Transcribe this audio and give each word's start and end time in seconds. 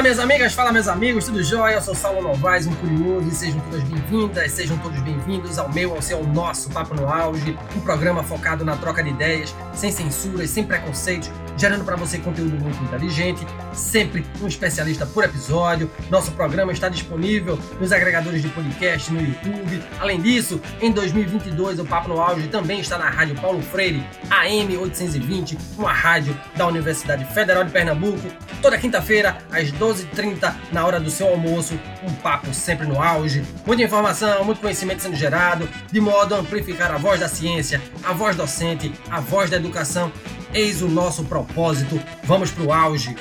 Fala 0.00 0.08
minhas 0.08 0.18
amigas, 0.18 0.54
fala 0.54 0.72
meus 0.72 0.88
amigos, 0.88 1.26
tudo 1.26 1.42
jóia? 1.42 1.74
Eu 1.74 1.82
sou 1.82 1.94
Saulo 1.94 2.22
Novaes, 2.22 2.66
um 2.66 2.74
curioso, 2.76 3.28
e 3.28 3.32
sejam 3.32 3.60
todas 3.60 3.82
bem-vindas, 3.82 4.50
sejam 4.50 4.78
todos 4.78 4.98
bem-vindos 5.00 5.58
ao 5.58 5.70
meu, 5.70 5.94
ao 5.94 6.00
seu, 6.00 6.16
ao 6.16 6.24
nosso 6.24 6.70
Papo 6.70 6.94
no 6.94 7.06
Auge, 7.06 7.54
um 7.76 7.80
programa 7.80 8.22
focado 8.22 8.64
na 8.64 8.78
troca 8.78 9.02
de 9.02 9.10
ideias, 9.10 9.54
sem 9.74 9.92
censuras, 9.92 10.48
sem 10.48 10.64
preconceitos, 10.64 11.30
gerando 11.54 11.84
para 11.84 11.96
você 11.96 12.16
conteúdo 12.16 12.56
muito 12.58 12.82
inteligente, 12.82 13.46
sempre 13.74 14.24
um 14.40 14.46
especialista 14.46 15.04
por 15.04 15.22
episódio. 15.22 15.90
Nosso 16.08 16.32
programa 16.32 16.72
está 16.72 16.88
disponível 16.88 17.58
nos 17.78 17.92
agregadores 17.92 18.40
de 18.40 18.48
podcast 18.48 19.12
no 19.12 19.20
YouTube. 19.20 19.82
Além 20.00 20.18
disso, 20.18 20.58
em 20.80 20.90
2022 20.90 21.78
o 21.78 21.84
Papo 21.84 22.08
no 22.08 22.18
Auge 22.18 22.48
também 22.48 22.80
está 22.80 22.96
na 22.96 23.10
Rádio 23.10 23.34
Paulo 23.34 23.60
Freire, 23.60 24.02
AM 24.30 24.78
820, 24.78 25.58
uma 25.76 25.92
rádio 25.92 26.34
da 26.56 26.66
Universidade 26.66 27.26
Federal 27.34 27.64
de 27.64 27.70
Pernambuco, 27.70 28.26
toda 28.62 28.78
quinta-feira 28.78 29.36
às 29.52 29.70
12h30, 29.90 30.54
na 30.70 30.86
hora 30.86 31.00
do 31.00 31.10
seu 31.10 31.28
almoço, 31.28 31.78
um 32.04 32.14
papo 32.14 32.54
sempre 32.54 32.86
no 32.86 33.02
auge, 33.02 33.44
muita 33.66 33.82
informação, 33.82 34.44
muito 34.44 34.60
conhecimento 34.60 35.02
sendo 35.02 35.16
gerado, 35.16 35.68
de 35.90 36.00
modo 36.00 36.34
a 36.34 36.38
amplificar 36.38 36.92
a 36.92 36.96
voz 36.96 37.18
da 37.18 37.28
ciência, 37.28 37.82
a 38.04 38.12
voz 38.12 38.36
docente, 38.36 38.92
a 39.10 39.20
voz 39.20 39.50
da 39.50 39.56
educação. 39.56 40.12
Eis 40.54 40.80
o 40.80 40.88
nosso 40.88 41.24
propósito. 41.24 42.00
Vamos 42.24 42.50
pro 42.50 42.72
auge. 42.72 43.16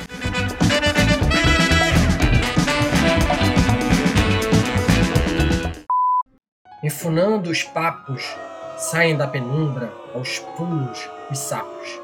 Enfunando 6.83 7.49
os 7.49 7.63
papos, 7.63 8.23
saem 8.77 9.17
da 9.17 9.27
penumbra 9.27 9.91
aos 10.13 10.39
pulos 10.39 11.09
os 11.31 11.37
sapos. 11.39 11.99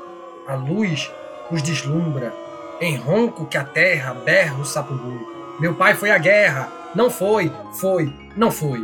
A 0.48 0.56
luz 0.56 1.12
os 1.52 1.62
deslumbra 1.62 2.34
em 2.80 2.96
ronco 2.96 3.46
que 3.46 3.58
a 3.58 3.64
terra 3.64 4.14
berra 4.14 4.60
o 4.60 4.66
sapo 4.66 4.94
boi. 4.94 5.20
Meu 5.60 5.76
pai 5.76 5.94
foi 5.94 6.12
à 6.12 6.18
guerra. 6.18 6.72
Não 6.94 7.10
foi, 7.10 7.52
foi, 7.74 8.14
não 8.36 8.52
foi. 8.52 8.82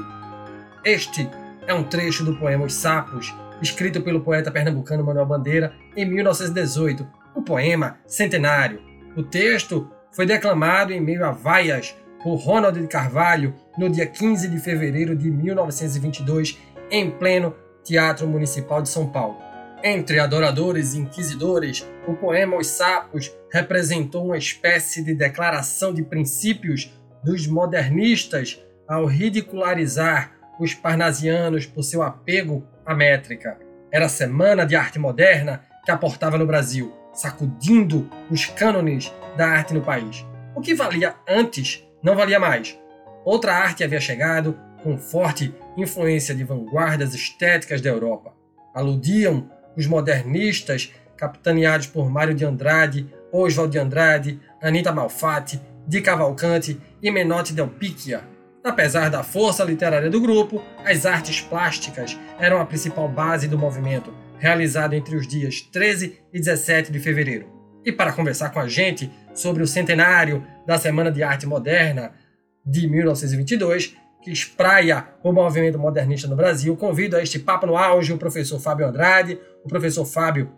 Este 0.83 1.29
é 1.67 1.73
um 1.73 1.83
trecho 1.83 2.23
do 2.23 2.35
poema 2.35 2.65
Os 2.65 2.73
Sapos, 2.73 3.33
escrito 3.61 4.01
pelo 4.01 4.21
poeta 4.21 4.51
pernambucano 4.51 5.03
Manuel 5.03 5.25
Bandeira 5.25 5.73
em 5.95 6.05
1918, 6.05 7.07
um 7.35 7.41
poema 7.41 7.97
centenário. 8.05 8.81
O 9.15 9.23
texto 9.23 9.89
foi 10.11 10.25
declamado 10.25 10.91
em 10.91 11.01
meio 11.01 11.25
a 11.25 11.31
vaias 11.31 11.95
por 12.23 12.35
Ronald 12.35 12.79
de 12.79 12.87
Carvalho 12.87 13.53
no 13.77 13.89
dia 13.89 14.05
15 14.05 14.47
de 14.47 14.59
fevereiro 14.59 15.15
de 15.15 15.29
1922, 15.29 16.57
em 16.89 17.09
pleno 17.09 17.55
Teatro 17.83 18.27
Municipal 18.27 18.81
de 18.81 18.89
São 18.89 19.07
Paulo. 19.07 19.50
Entre 19.83 20.19
adoradores 20.19 20.93
e 20.93 20.99
inquisidores, 20.99 21.87
o 22.07 22.13
poema 22.13 22.55
Os 22.55 22.67
Sapos 22.67 23.35
representou 23.51 24.25
uma 24.25 24.37
espécie 24.37 25.03
de 25.03 25.15
declaração 25.15 25.91
de 25.91 26.03
princípios 26.03 26.93
dos 27.23 27.47
modernistas 27.47 28.63
ao 28.87 29.07
ridicularizar 29.07 30.33
os 30.59 30.75
parnasianos 30.75 31.65
por 31.65 31.81
seu 31.81 32.03
apego 32.03 32.63
à 32.85 32.93
métrica. 32.93 33.57
Era 33.91 34.05
a 34.05 34.09
Semana 34.09 34.67
de 34.67 34.75
Arte 34.75 34.99
Moderna 34.99 35.63
que 35.83 35.89
aportava 35.89 36.37
no 36.37 36.45
Brasil, 36.45 36.93
sacudindo 37.11 38.07
os 38.29 38.45
cânones 38.45 39.11
da 39.35 39.47
arte 39.47 39.73
no 39.73 39.81
país. 39.81 40.23
O 40.55 40.61
que 40.61 40.75
valia 40.75 41.15
antes 41.27 41.83
não 42.03 42.15
valia 42.15 42.39
mais. 42.39 42.77
Outra 43.25 43.55
arte 43.55 43.83
havia 43.83 43.99
chegado 43.99 44.59
com 44.83 44.95
forte 44.95 45.55
influência 45.75 46.35
de 46.35 46.43
vanguardas 46.43 47.15
estéticas 47.15 47.81
da 47.81 47.89
Europa. 47.89 48.31
Aludiam 48.75 49.49
os 49.75 49.87
modernistas, 49.87 50.91
capitaneados 51.17 51.87
por 51.87 52.09
Mário 52.09 52.33
de 52.33 52.45
Andrade, 52.45 53.07
Oswald 53.31 53.71
de 53.71 53.79
Andrade, 53.79 54.39
Anita 54.61 54.91
Malfatti, 54.91 55.61
Di 55.87 56.01
Cavalcante 56.01 56.79
e 57.01 57.11
Menotti 57.11 57.53
Del 57.53 57.67
Picchia. 57.67 58.21
Apesar 58.63 59.09
da 59.09 59.23
força 59.23 59.63
literária 59.63 60.09
do 60.09 60.21
grupo, 60.21 60.61
as 60.85 61.05
artes 61.05 61.41
plásticas 61.41 62.17
eram 62.39 62.61
a 62.61 62.65
principal 62.65 63.09
base 63.09 63.47
do 63.47 63.57
movimento, 63.57 64.13
realizado 64.37 64.93
entre 64.93 65.15
os 65.15 65.27
dias 65.27 65.61
13 65.61 66.19
e 66.31 66.39
17 66.39 66.91
de 66.91 66.99
fevereiro. 66.99 67.47
E 67.83 67.91
para 67.91 68.13
conversar 68.13 68.51
com 68.51 68.59
a 68.59 68.67
gente 68.67 69.11
sobre 69.33 69.63
o 69.63 69.67
centenário 69.67 70.45
da 70.67 70.77
Semana 70.77 71.11
de 71.11 71.23
Arte 71.23 71.47
Moderna 71.47 72.11
de 72.63 72.87
1922, 72.87 73.95
que 74.21 74.31
espraia 74.31 75.07
o 75.23 75.31
movimento 75.31 75.79
modernista 75.79 76.27
no 76.27 76.35
Brasil, 76.35 76.77
convido 76.77 77.17
a 77.17 77.23
este 77.23 77.39
papo 77.39 77.65
no 77.65 77.75
auge 77.75 78.13
o 78.13 78.17
professor 78.17 78.59
Fábio 78.59 78.87
Andrade. 78.87 79.39
O 79.63 79.67
professor 79.67 80.05
Fábio 80.05 80.51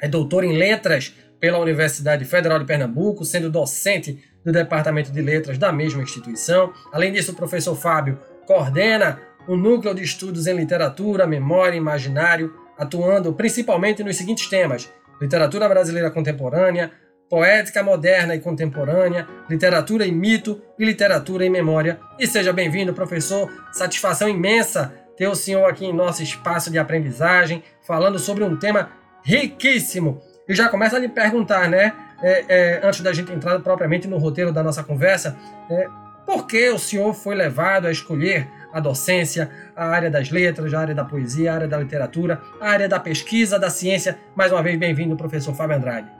é 0.00 0.08
doutor 0.08 0.44
em 0.44 0.56
letras 0.56 1.14
pela 1.38 1.58
Universidade 1.58 2.24
Federal 2.24 2.58
de 2.58 2.64
Pernambuco, 2.64 3.24
sendo 3.24 3.50
docente 3.50 4.22
do 4.44 4.52
Departamento 4.52 5.12
de 5.12 5.20
Letras 5.20 5.58
da 5.58 5.72
mesma 5.72 6.02
instituição. 6.02 6.72
Além 6.92 7.12
disso, 7.12 7.32
o 7.32 7.36
professor 7.36 7.76
Fábio 7.76 8.18
coordena 8.46 9.20
o 9.46 9.56
Núcleo 9.56 9.94
de 9.94 10.02
Estudos 10.02 10.46
em 10.46 10.54
Literatura, 10.54 11.26
Memória 11.26 11.74
e 11.74 11.78
Imaginário, 11.78 12.54
atuando 12.76 13.32
principalmente 13.32 14.02
nos 14.02 14.16
seguintes 14.16 14.48
temas: 14.48 14.90
literatura 15.20 15.68
brasileira 15.68 16.10
contemporânea, 16.10 16.90
poética 17.28 17.82
moderna 17.82 18.34
e 18.34 18.40
contemporânea, 18.40 19.28
literatura 19.48 20.06
e 20.06 20.12
mito 20.12 20.60
e 20.78 20.84
literatura 20.84 21.44
e 21.44 21.50
memória. 21.50 22.00
E 22.18 22.26
seja 22.26 22.52
bem-vindo, 22.52 22.94
professor. 22.94 23.50
Satisfação 23.72 24.28
imensa 24.28 24.94
ter 25.16 25.26
o 25.26 25.34
senhor 25.34 25.68
aqui 25.68 25.84
em 25.84 25.92
nosso 25.92 26.22
espaço 26.22 26.70
de 26.70 26.78
aprendizagem, 26.78 27.62
falando 27.88 28.18
sobre 28.18 28.44
um 28.44 28.54
tema 28.54 28.90
riquíssimo. 29.24 30.20
E 30.46 30.54
já 30.54 30.68
começa 30.68 30.96
a 30.96 30.98
lhe 30.98 31.08
perguntar, 31.08 31.70
né, 31.70 31.94
é, 32.22 32.44
é, 32.48 32.86
antes 32.86 33.00
da 33.00 33.14
gente 33.14 33.32
entrar 33.32 33.58
propriamente 33.60 34.06
no 34.06 34.18
roteiro 34.18 34.52
da 34.52 34.62
nossa 34.62 34.84
conversa, 34.84 35.36
é, 35.70 35.88
por 36.26 36.46
que 36.46 36.68
o 36.68 36.78
senhor 36.78 37.14
foi 37.14 37.34
levado 37.34 37.86
a 37.86 37.90
escolher 37.90 38.46
a 38.70 38.78
docência, 38.78 39.50
a 39.74 39.86
área 39.86 40.10
das 40.10 40.30
letras, 40.30 40.74
a 40.74 40.80
área 40.80 40.94
da 40.94 41.02
poesia, 41.02 41.50
a 41.50 41.54
área 41.54 41.68
da 41.68 41.78
literatura, 41.78 42.42
a 42.60 42.68
área 42.68 42.86
da 42.86 43.00
pesquisa, 43.00 43.58
da 43.58 43.70
ciência? 43.70 44.18
Mais 44.36 44.52
uma 44.52 44.62
vez, 44.62 44.78
bem-vindo, 44.78 45.16
professor 45.16 45.54
Fábio 45.54 45.76
Andrade. 45.76 46.10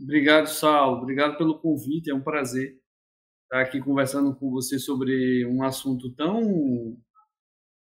Obrigado, 0.00 0.46
Saulo. 0.46 1.02
Obrigado 1.02 1.36
pelo 1.36 1.58
convite. 1.58 2.10
É 2.10 2.14
um 2.14 2.22
prazer 2.22 2.72
estar 3.42 3.60
aqui 3.60 3.80
conversando 3.80 4.34
com 4.34 4.50
você 4.50 4.78
sobre 4.78 5.46
um 5.46 5.62
assunto 5.62 6.10
tão 6.14 6.96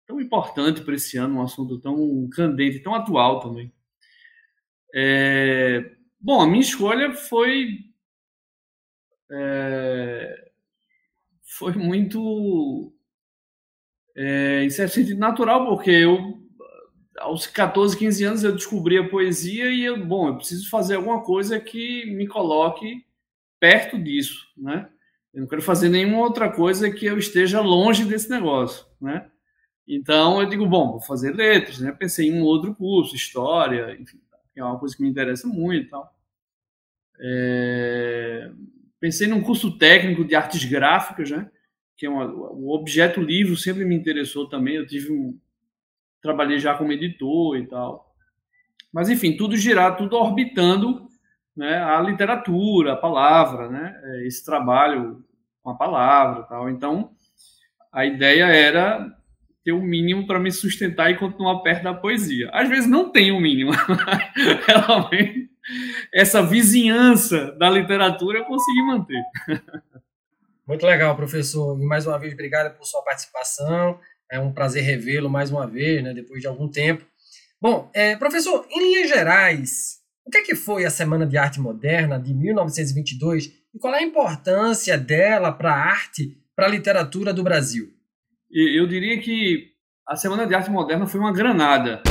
tão 0.07 0.21
importante 0.21 0.81
para 0.81 0.95
esse 0.95 1.17
ano, 1.17 1.35
um 1.35 1.41
assunto 1.41 1.77
tão 1.79 2.27
candente, 2.29 2.79
tão 2.79 2.95
atual 2.95 3.41
também. 3.41 3.71
É, 4.95 5.91
bom, 6.19 6.41
a 6.41 6.47
minha 6.47 6.61
escolha 6.61 7.13
foi 7.13 7.85
é, 9.29 10.49
foi 11.57 11.73
muito 11.73 12.93
é, 14.15 14.63
em 14.63 14.69
certo 14.69 14.93
sentido 14.93 15.19
natural, 15.19 15.67
porque 15.67 15.91
eu 15.91 16.41
aos 17.19 17.47
14, 17.47 17.97
15 17.97 18.23
anos 18.23 18.43
eu 18.43 18.53
descobri 18.53 18.97
a 18.97 19.09
poesia 19.09 19.71
e 19.71 19.83
eu, 19.83 20.05
bom, 20.05 20.27
eu 20.27 20.37
preciso 20.37 20.69
fazer 20.69 20.95
alguma 20.95 21.23
coisa 21.23 21.59
que 21.59 22.05
me 22.11 22.27
coloque 22.27 23.03
perto 23.59 23.97
disso, 23.97 24.45
né? 24.55 24.87
Eu 25.33 25.41
não 25.41 25.47
quero 25.47 25.61
fazer 25.61 25.89
nenhuma 25.89 26.19
outra 26.19 26.51
coisa 26.51 26.91
que 26.91 27.05
eu 27.05 27.17
esteja 27.17 27.59
longe 27.59 28.05
desse 28.05 28.29
negócio, 28.29 28.85
né? 29.01 29.29
Então 29.87 30.41
eu 30.41 30.49
digo, 30.49 30.65
bom, 30.65 30.91
vou 30.91 31.01
fazer 31.01 31.33
letras, 31.33 31.79
né? 31.79 31.91
Pensei 31.91 32.29
em 32.29 32.41
um 32.41 32.43
outro 32.43 32.75
curso, 32.75 33.15
história, 33.15 33.95
enfim, 33.99 34.19
que 34.53 34.59
é 34.59 34.63
uma 34.63 34.77
coisa 34.77 34.95
que 34.95 35.01
me 35.01 35.09
interessa 35.09 35.47
muito 35.47 35.85
e 35.85 35.89
tal. 35.89 36.13
É... 37.19 38.51
Pensei 38.99 39.27
num 39.27 39.41
curso 39.41 39.77
técnico 39.77 40.25
de 40.25 40.35
artes 40.35 40.65
gráficas, 40.65 41.31
né? 41.31 41.49
Que 41.95 42.05
é 42.05 42.09
uma... 42.09 42.25
o 42.25 42.71
objeto 42.71 43.21
livro 43.21 43.55
sempre 43.55 43.85
me 43.85 43.95
interessou 43.95 44.49
também. 44.49 44.75
Eu 44.75 44.85
tive 44.85 45.13
um, 45.13 45.39
trabalhei 46.21 46.59
já 46.59 46.75
como 46.75 46.91
editor 46.91 47.57
e 47.57 47.65
tal. 47.67 48.13
Mas, 48.91 49.09
enfim, 49.09 49.37
tudo 49.37 49.55
girar, 49.55 49.95
tudo 49.95 50.17
orbitando 50.17 51.07
né, 51.55 51.77
a 51.77 51.99
literatura, 52.01 52.93
a 52.93 52.97
palavra, 52.97 53.69
né, 53.69 53.99
é, 54.03 54.27
esse 54.27 54.43
trabalho 54.45 55.23
com 55.61 55.69
a 55.69 55.75
palavra 55.75 56.43
tal. 56.43 56.69
Então, 56.69 57.11
a 57.91 58.05
ideia 58.05 58.45
era 58.45 59.15
ter 59.67 59.73
o 59.73 59.79
um 59.79 59.83
mínimo 59.83 60.25
para 60.25 60.39
me 60.39 60.49
sustentar 60.49 61.11
e 61.11 61.17
continuar 61.17 61.59
perto 61.59 61.83
da 61.83 61.93
poesia. 61.93 62.49
Às 62.53 62.69
vezes 62.69 62.89
não 62.89 63.11
tem 63.11 63.33
o 63.33 63.35
um 63.35 63.41
mínimo. 63.41 63.71
Realmente, 64.65 65.49
essa 66.13 66.41
vizinhança 66.41 67.51
da 67.51 67.69
literatura 67.69 68.39
eu 68.39 68.45
consegui 68.45 68.81
manter. 68.83 69.21
Muito 70.65 70.85
legal, 70.85 71.13
professor. 71.17 71.77
E 71.77 71.85
mais 71.85 72.07
uma 72.07 72.17
vez, 72.17 72.31
obrigado 72.31 72.77
por 72.77 72.85
sua 72.85 73.03
participação. 73.03 73.99
É 74.31 74.39
um 74.39 74.53
prazer 74.53 74.83
revê-lo 74.83 75.29
mais 75.29 75.51
uma 75.51 75.67
vez, 75.67 76.01
né, 76.01 76.13
depois 76.13 76.39
de 76.39 76.47
algum 76.47 76.69
tempo. 76.69 77.05
Bom, 77.59 77.91
é, 77.93 78.15
professor, 78.15 78.65
em 78.71 78.79
linhas 78.79 79.09
gerais, 79.09 79.97
o 80.25 80.29
que, 80.29 80.37
é 80.37 80.43
que 80.43 80.55
foi 80.55 80.85
a 80.85 80.89
Semana 80.89 81.25
de 81.25 81.37
Arte 81.37 81.59
Moderna 81.59 82.17
de 82.17 82.33
1922 82.33 83.51
e 83.75 83.79
qual 83.79 83.93
é 83.93 83.97
a 83.97 84.03
importância 84.03 84.97
dela 84.97 85.51
para 85.51 85.73
a 85.73 85.89
arte, 85.89 86.41
para 86.55 86.67
a 86.67 86.69
literatura 86.69 87.33
do 87.33 87.43
Brasil? 87.43 87.96
Eu 88.49 88.87
diria 88.87 89.19
que 89.19 89.73
a 90.07 90.15
Semana 90.15 90.47
de 90.47 90.55
Arte 90.55 90.71
Moderna 90.71 91.05
foi 91.05 91.19
uma 91.19 91.33
granada. 91.33 92.01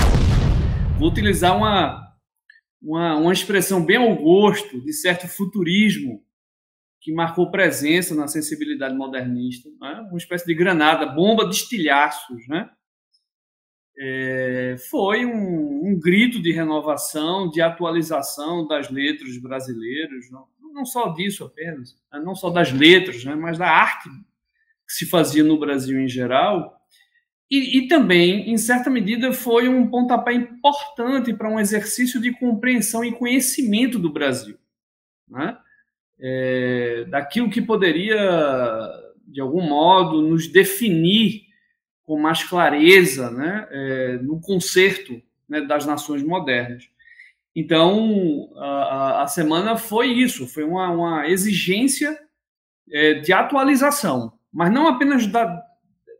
Vou 0.98 1.08
utilizar 1.08 1.56
uma, 1.56 2.14
uma, 2.80 3.16
uma 3.16 3.32
expressão 3.32 3.84
bem 3.84 3.96
ao 3.96 4.14
gosto 4.14 4.78
de 4.82 4.92
certo 4.92 5.26
futurismo 5.26 6.22
que 7.00 7.10
marcou 7.12 7.50
presença 7.50 8.14
na 8.14 8.28
sensibilidade 8.28 8.94
modernista, 8.94 9.70
né? 9.80 10.06
uma 10.10 10.18
espécie 10.18 10.44
de 10.44 10.54
granada, 10.54 11.06
bomba 11.06 11.48
de 11.48 11.54
estilhaços, 11.54 12.46
né? 12.48 12.68
É, 13.98 14.76
foi 14.90 15.24
um, 15.24 15.86
um, 15.86 15.98
grito 15.98 16.42
de 16.42 16.52
renovação, 16.52 17.48
de 17.48 17.62
atualização 17.62 18.66
das 18.66 18.90
letras 18.90 19.38
brasileiras, 19.38 20.30
não, 20.30 20.46
não 20.74 20.84
só 20.84 21.08
disso 21.14 21.44
apenas, 21.44 21.96
né? 22.12 22.20
não 22.20 22.34
só 22.34 22.50
das 22.50 22.70
letras, 22.72 23.24
né? 23.24 23.34
mas 23.34 23.56
da 23.56 23.70
arte 23.70 24.10
que 24.86 24.92
se 24.92 25.06
fazia 25.06 25.42
no 25.42 25.58
Brasil 25.58 26.00
em 26.00 26.08
geral, 26.08 26.76
e, 27.50 27.78
e, 27.78 27.88
também, 27.88 28.50
em 28.50 28.56
certa 28.56 28.90
medida, 28.90 29.32
foi 29.32 29.68
um 29.68 29.88
pontapé 29.88 30.32
importante 30.32 31.32
para 31.32 31.48
um 31.48 31.60
exercício 31.60 32.20
de 32.20 32.32
compreensão 32.32 33.04
e 33.04 33.12
conhecimento 33.12 34.00
do 34.00 34.12
Brasil, 34.12 34.58
né? 35.28 35.56
é, 36.18 37.04
daquilo 37.08 37.50
que 37.50 37.60
poderia, 37.60 38.16
de 39.26 39.40
algum 39.40 39.62
modo, 39.62 40.22
nos 40.22 40.48
definir 40.48 41.42
com 42.04 42.18
mais 42.18 42.42
clareza 42.44 43.30
né? 43.30 43.66
É, 43.70 44.18
no 44.22 44.40
concerto 44.40 45.20
né, 45.48 45.60
das 45.60 45.84
nações 45.84 46.22
modernas. 46.22 46.88
Então, 47.54 48.50
a, 48.56 49.22
a 49.22 49.26
semana 49.26 49.76
foi 49.76 50.08
isso, 50.08 50.46
foi 50.46 50.62
uma, 50.62 50.90
uma 50.90 51.28
exigência 51.28 52.18
é, 52.90 53.14
de 53.14 53.32
atualização, 53.32 54.35
mas 54.56 54.72
não 54.72 54.88
apenas 54.88 55.26
da, 55.26 55.62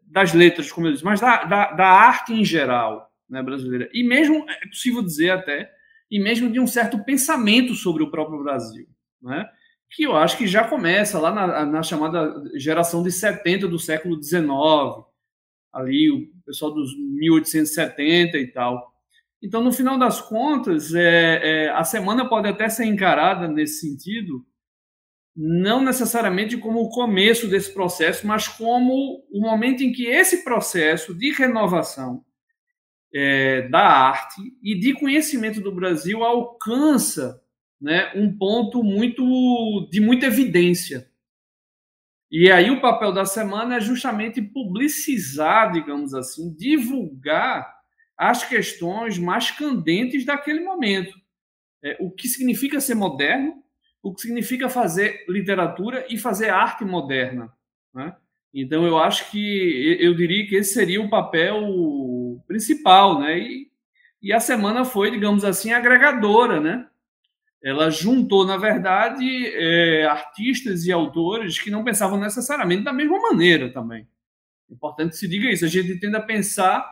das 0.03 0.35
letras, 0.35 0.71
como 0.71 0.87
eu 0.87 0.93
disse, 0.93 1.05
mas 1.05 1.21
da, 1.21 1.45
da, 1.45 1.73
da 1.73 1.87
arte 1.87 2.35
em 2.35 2.45
geral 2.45 3.11
né, 3.27 3.43
brasileira. 3.43 3.89
E 3.95 4.05
mesmo, 4.05 4.45
é 4.47 4.69
possível 4.69 5.03
dizer 5.03 5.31
até, 5.31 5.73
e 6.11 6.21
mesmo 6.21 6.53
de 6.53 6.61
um 6.61 6.67
certo 6.67 7.03
pensamento 7.03 7.75
sobre 7.75 8.03
o 8.03 8.11
próprio 8.11 8.43
Brasil, 8.43 8.87
né? 9.23 9.49
que 9.89 10.03
eu 10.03 10.15
acho 10.15 10.37
que 10.37 10.47
já 10.47 10.69
começa 10.69 11.19
lá 11.19 11.33
na, 11.33 11.65
na 11.65 11.83
chamada 11.83 12.43
geração 12.57 13.03
de 13.03 13.11
70 13.11 13.69
do 13.69 13.79
século 13.79 14.23
XIX, 14.23 14.47
ali 15.73 16.11
o 16.11 16.29
pessoal 16.45 16.75
dos 16.75 16.95
1870 16.95 18.37
e 18.37 18.49
tal. 18.49 18.93
Então, 19.43 19.65
no 19.65 19.73
final 19.73 19.99
das 19.99 20.21
contas, 20.21 20.95
é, 20.95 21.41
é, 21.43 21.71
a 21.71 21.85
semana 21.85 22.29
pode 22.29 22.49
até 22.49 22.69
ser 22.69 22.85
encarada 22.85 23.49
nesse 23.49 23.81
sentido 23.81 24.45
não 25.37 25.85
necessariamente 25.85 26.57
como 26.57 26.81
o 26.81 26.89
começo 26.89 27.47
desse 27.47 27.75
processo, 27.75 28.27
mas 28.27 28.49
como 28.49 29.23
o 29.31 29.41
momento 29.41 29.83
em 29.83 29.93
que 29.93 30.07
esse 30.07 30.43
processo 30.43 31.15
de 31.15 31.31
renovação 31.33 32.25
é, 33.15 33.69
da 33.69 33.87
arte 33.87 34.41
e 34.63 34.79
de 34.79 34.95
conhecimento 34.95 35.61
do 35.61 35.75
Brasil 35.75 36.25
alcança 36.25 37.43
né, 37.79 38.11
um 38.15 38.37
ponto 38.37 38.83
muito 38.83 39.89
de 39.91 40.01
muita 40.01 40.27
evidência. 40.27 41.11
E 42.31 42.51
aí 42.51 42.71
o 42.71 42.81
papel 42.81 43.13
da 43.13 43.25
semana 43.25 43.77
é 43.77 43.81
justamente 43.81 44.41
publicizar, 44.41 45.71
digamos 45.71 46.15
assim, 46.15 46.53
divulgar 46.55 47.77
as 48.17 48.43
questões 48.43 49.19
mais 49.19 49.51
candentes 49.51 50.25
daquele 50.25 50.61
momento. 50.61 51.15
É, 51.85 51.97
o 52.01 52.11
que 52.11 52.27
significa 52.27 52.81
ser 52.81 52.95
moderno, 52.95 53.63
o 54.07 54.15
que 54.15 54.21
significa 54.21 54.69
fazer 54.69 55.25
literatura 55.29 56.07
e 56.09 56.17
fazer 56.17 56.49
arte 56.49 56.85
moderna. 56.85 57.53
Né? 57.93 58.15
Então, 58.55 58.87
eu 58.87 58.99
acho 58.99 59.29
que 59.33 59.99
eu 60.01 60.15
diria 60.15 60.47
que 60.47 60.55
esse 60.55 60.75
seria 60.75 61.03
o 61.03 61.11
papel 61.11 62.41
principal, 62.47 63.19
né? 63.19 63.37
E, 63.37 63.69
e 64.23 64.33
a 64.33 64.39
semana 64.39 64.85
foi, 64.85 65.11
digamos 65.11 65.45
assim, 65.45 65.73
agregadora, 65.73 66.61
né? 66.61 66.87
Ela 67.61 67.91
juntou, 67.91 68.47
na 68.47 68.57
verdade, 68.57 69.25
é, 69.49 70.07
artistas 70.07 70.87
e 70.87 70.93
autores 70.93 71.59
que 71.59 71.71
não 71.71 71.83
pensavam 71.83 72.21
necessariamente 72.21 72.85
da 72.85 72.93
mesma 72.93 73.21
maneira 73.21 73.73
também. 73.73 74.07
É 74.71 74.75
importante 74.75 75.17
se 75.17 75.27
diga 75.27 75.51
isso. 75.51 75.65
A 75.65 75.69
gente 75.69 75.99
tende 75.99 76.15
a 76.15 76.23
pensar 76.23 76.89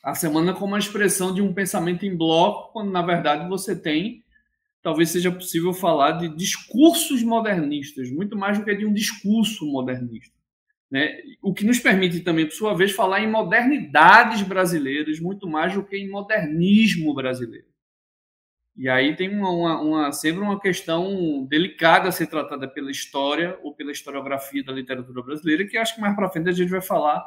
a 0.00 0.14
semana 0.14 0.52
como 0.52 0.66
uma 0.66 0.78
expressão 0.78 1.34
de 1.34 1.42
um 1.42 1.52
pensamento 1.52 2.06
em 2.06 2.16
bloco, 2.16 2.72
quando 2.72 2.92
na 2.92 3.02
verdade 3.02 3.48
você 3.48 3.74
tem 3.74 4.23
talvez 4.84 5.08
seja 5.08 5.32
possível 5.32 5.72
falar 5.72 6.12
de 6.12 6.28
discursos 6.36 7.22
modernistas, 7.22 8.10
muito 8.10 8.36
mais 8.36 8.58
do 8.58 8.64
que 8.66 8.74
de 8.76 8.84
um 8.84 8.92
discurso 8.92 9.64
modernista. 9.64 10.36
Né? 10.90 11.16
O 11.42 11.54
que 11.54 11.64
nos 11.64 11.78
permite 11.78 12.20
também, 12.20 12.44
por 12.44 12.52
sua 12.52 12.74
vez, 12.74 12.92
falar 12.92 13.20
em 13.20 13.30
modernidades 13.30 14.42
brasileiras, 14.42 15.18
muito 15.18 15.48
mais 15.48 15.72
do 15.72 15.82
que 15.82 15.96
em 15.96 16.10
modernismo 16.10 17.14
brasileiro. 17.14 17.66
E 18.76 18.86
aí 18.86 19.16
tem 19.16 19.34
uma, 19.34 19.50
uma, 19.50 19.80
uma, 19.80 20.12
sempre 20.12 20.42
uma 20.42 20.60
questão 20.60 21.46
delicada 21.48 22.10
a 22.10 22.12
ser 22.12 22.26
tratada 22.26 22.68
pela 22.68 22.90
história 22.90 23.58
ou 23.62 23.74
pela 23.74 23.90
historiografia 23.90 24.62
da 24.62 24.72
literatura 24.72 25.22
brasileira, 25.22 25.66
que 25.66 25.78
acho 25.78 25.94
que 25.94 26.00
mais 26.02 26.14
para 26.14 26.28
frente 26.28 26.50
a 26.50 26.52
gente 26.52 26.70
vai 26.70 26.82
falar 26.82 27.24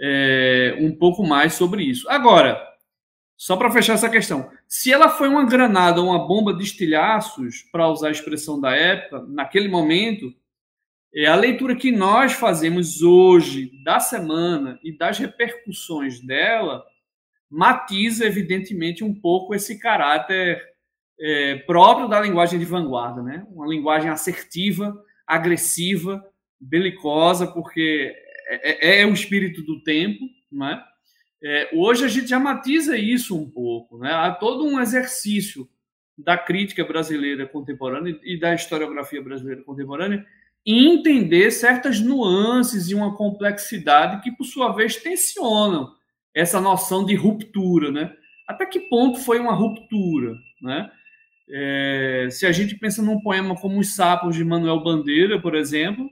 é, 0.00 0.78
um 0.80 0.96
pouco 0.96 1.26
mais 1.26 1.52
sobre 1.52 1.82
isso. 1.82 2.08
Agora, 2.08 2.58
só 3.38 3.56
para 3.56 3.70
fechar 3.70 3.92
essa 3.92 4.10
questão, 4.10 4.50
se 4.66 4.92
ela 4.92 5.08
foi 5.08 5.28
uma 5.28 5.46
granada 5.46 6.00
ou 6.00 6.08
uma 6.08 6.26
bomba 6.26 6.52
de 6.52 6.64
estilhaços, 6.64 7.62
para 7.70 7.88
usar 7.88 8.08
a 8.08 8.10
expressão 8.10 8.60
da 8.60 8.74
época, 8.74 9.24
naquele 9.28 9.68
momento, 9.68 10.34
é 11.14 11.26
a 11.26 11.36
leitura 11.36 11.76
que 11.76 11.92
nós 11.92 12.32
fazemos 12.32 13.00
hoje 13.00 13.70
da 13.84 14.00
semana 14.00 14.80
e 14.82 14.90
das 14.90 15.18
repercussões 15.20 16.20
dela 16.20 16.84
matiza 17.48 18.26
evidentemente 18.26 19.04
um 19.04 19.14
pouco 19.14 19.54
esse 19.54 19.78
caráter 19.78 20.60
é, 21.20 21.56
próprio 21.58 22.08
da 22.08 22.20
linguagem 22.20 22.58
de 22.58 22.64
vanguarda, 22.64 23.22
né? 23.22 23.46
Uma 23.50 23.68
linguagem 23.68 24.10
assertiva, 24.10 25.00
agressiva, 25.24 26.22
belicosa, 26.60 27.46
porque 27.46 28.12
é, 28.48 28.98
é, 28.98 29.00
é 29.02 29.06
o 29.06 29.14
espírito 29.14 29.62
do 29.62 29.80
tempo, 29.84 30.24
né? 30.50 30.82
É, 31.42 31.70
hoje 31.72 32.04
a 32.04 32.08
gente 32.08 32.28
já 32.28 32.40
matiza 32.40 32.96
isso 32.96 33.36
um 33.36 33.48
pouco, 33.48 33.98
né? 33.98 34.12
Há 34.12 34.32
todo 34.32 34.64
um 34.64 34.80
exercício 34.80 35.68
da 36.16 36.36
crítica 36.36 36.84
brasileira 36.84 37.46
contemporânea 37.46 38.18
e 38.24 38.38
da 38.38 38.54
historiografia 38.54 39.22
brasileira 39.22 39.62
contemporânea 39.62 40.26
em 40.66 40.96
entender 40.96 41.50
certas 41.52 42.00
nuances 42.00 42.90
e 42.90 42.94
uma 42.94 43.16
complexidade 43.16 44.20
que, 44.20 44.32
por 44.32 44.44
sua 44.44 44.72
vez, 44.72 44.96
tensionam 44.96 45.94
essa 46.34 46.60
noção 46.60 47.04
de 47.06 47.14
ruptura, 47.14 47.90
né? 47.92 48.12
Até 48.46 48.66
que 48.66 48.80
ponto 48.80 49.18
foi 49.20 49.38
uma 49.38 49.54
ruptura, 49.54 50.34
né? 50.60 50.90
É, 51.50 52.28
se 52.30 52.44
a 52.44 52.52
gente 52.52 52.76
pensa 52.76 53.00
num 53.00 53.20
poema 53.20 53.54
como 53.54 53.78
Os 53.78 53.94
Sapos 53.94 54.36
de 54.36 54.44
Manuel 54.44 54.82
Bandeira, 54.82 55.40
por 55.40 55.54
exemplo, 55.54 56.10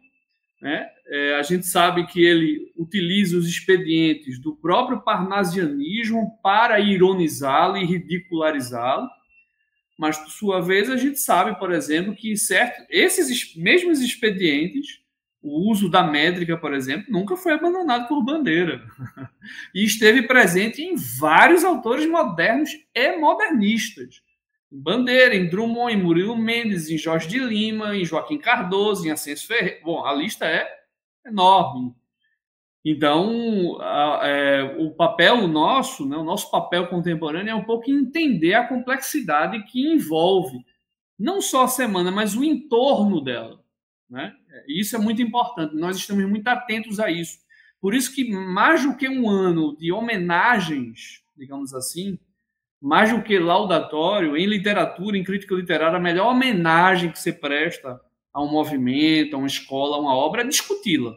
né? 0.66 0.85
É, 1.06 1.37
a 1.37 1.42
gente 1.44 1.64
sabe 1.64 2.04
que 2.08 2.25
ele 2.25 2.73
utiliza 2.76 3.38
os 3.38 3.49
expedientes 3.49 4.40
do 4.40 4.56
próprio 4.56 5.00
parnasianismo 5.00 6.40
para 6.42 6.80
ironizá-lo 6.80 7.76
e 7.76 7.85
ridicularizá-lo, 7.85 9.08
mas, 9.96 10.18
por 10.18 10.28
sua 10.28 10.61
vez, 10.61 10.90
a 10.90 10.96
gente 10.96 11.20
sabe, 11.20 11.56
por 11.56 11.70
exemplo, 11.70 12.16
que 12.16 12.37
certo, 12.37 12.85
esses 12.90 13.54
mesmos 13.54 14.00
expedientes, 14.00 14.99
o 15.40 15.70
uso 15.70 15.88
da 15.88 16.02
métrica, 16.02 16.58
por 16.58 16.75
exemplo, 16.75 17.06
nunca 17.08 17.37
foi 17.37 17.52
abandonado 17.52 18.08
por 18.08 18.25
Bandeira. 18.25 18.85
e 19.73 19.85
esteve 19.85 20.23
presente 20.23 20.82
em 20.82 20.96
vários 20.96 21.62
autores 21.62 22.11
modernos 22.11 22.70
e 22.92 23.16
modernistas. 23.16 24.20
Em 24.73 24.80
Bandeira, 24.80 25.35
em 25.35 25.49
Drummond, 25.49 25.92
em 25.92 26.02
Murilo 26.02 26.37
Mendes, 26.37 26.90
em 26.90 26.99
Jorge 26.99 27.28
de 27.28 27.38
Lima, 27.38 27.96
em 27.96 28.04
Joaquim 28.04 28.38
Cardoso, 28.38 29.06
em 29.06 29.11
Ascenso 29.11 29.46
Ferreira. 29.46 29.80
Bom, 29.85 30.04
a 30.04 30.12
lista 30.12 30.44
é 30.44 30.68
enorme. 31.25 31.94
Então, 32.85 33.78
a, 33.80 34.20
é, 34.23 34.62
o 34.78 34.92
papel 34.92 35.49
nosso, 35.49 36.06
né, 36.06 36.16
o 36.16 36.23
nosso 36.23 36.50
papel 36.50 36.87
contemporâneo 36.87 37.50
é 37.50 37.54
um 37.54 37.64
pouco 37.64 37.90
entender 37.90 38.54
a 38.54 38.66
complexidade 38.66 39.61
que 39.64 39.92
envolve 39.92 40.64
não 41.18 41.40
só 41.40 41.64
a 41.64 41.68
semana, 41.68 42.12
mas 42.12 42.37
o 42.37 42.44
entorno 42.44 43.20
dela. 43.20 43.61
Né? 44.08 44.32
Isso 44.68 44.94
é 44.94 44.99
muito 45.00 45.20
importante, 45.20 45.75
nós 45.75 45.96
estamos 45.96 46.25
muito 46.28 46.46
atentos 46.46 47.00
a 47.00 47.11
isso. 47.11 47.38
Por 47.80 47.94
isso 47.94 48.14
que, 48.14 48.30
mais 48.30 48.85
do 48.85 48.96
que 48.96 49.08
um 49.08 49.28
ano 49.28 49.76
de 49.76 49.90
homenagens, 49.90 51.23
digamos 51.37 51.75
assim, 51.75 52.18
mais 52.80 53.11
do 53.11 53.23
que 53.23 53.38
laudatório, 53.38 54.37
em 54.37 54.47
literatura, 54.47 55.16
em 55.16 55.25
crítica 55.25 55.54
literária, 55.54 55.97
a 55.97 56.00
melhor 56.00 56.28
homenagem 56.33 57.11
que 57.11 57.18
você 57.18 57.33
presta 57.33 58.00
a 58.33 58.42
um 58.42 58.50
movimento, 58.50 59.35
a 59.35 59.38
uma 59.38 59.47
escola, 59.47 59.97
a 59.97 60.00
uma 60.00 60.14
obra 60.14 60.42
é 60.42 60.47
discuti-la. 60.47 61.14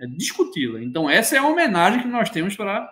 É 0.00 0.06
discuti-la. 0.06 0.82
Então, 0.82 1.10
essa 1.10 1.34
é 1.34 1.38
a 1.38 1.46
homenagem 1.46 2.02
que 2.02 2.08
nós 2.08 2.30
temos 2.30 2.56
para, 2.56 2.88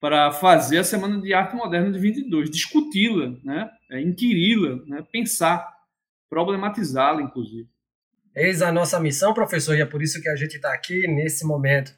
para 0.00 0.32
fazer 0.32 0.78
a 0.78 0.84
Semana 0.84 1.20
de 1.20 1.32
Arte 1.32 1.54
Moderna 1.54 1.92
de 1.92 1.98
22. 1.98 2.50
Discuti-la, 2.50 3.36
né? 3.44 3.70
É, 3.90 4.00
inquiri-la, 4.00 4.76
né? 4.86 5.04
pensar, 5.12 5.66
problematizá-la, 6.28 7.22
inclusive. 7.22 7.68
Eis 8.34 8.60
a 8.60 8.70
nossa 8.70 9.00
missão, 9.00 9.32
professor, 9.32 9.76
e 9.76 9.80
é 9.80 9.86
por 9.86 10.02
isso 10.02 10.20
que 10.20 10.28
a 10.28 10.36
gente 10.36 10.56
está 10.56 10.72
aqui 10.72 11.06
nesse 11.06 11.46
momento. 11.46 11.92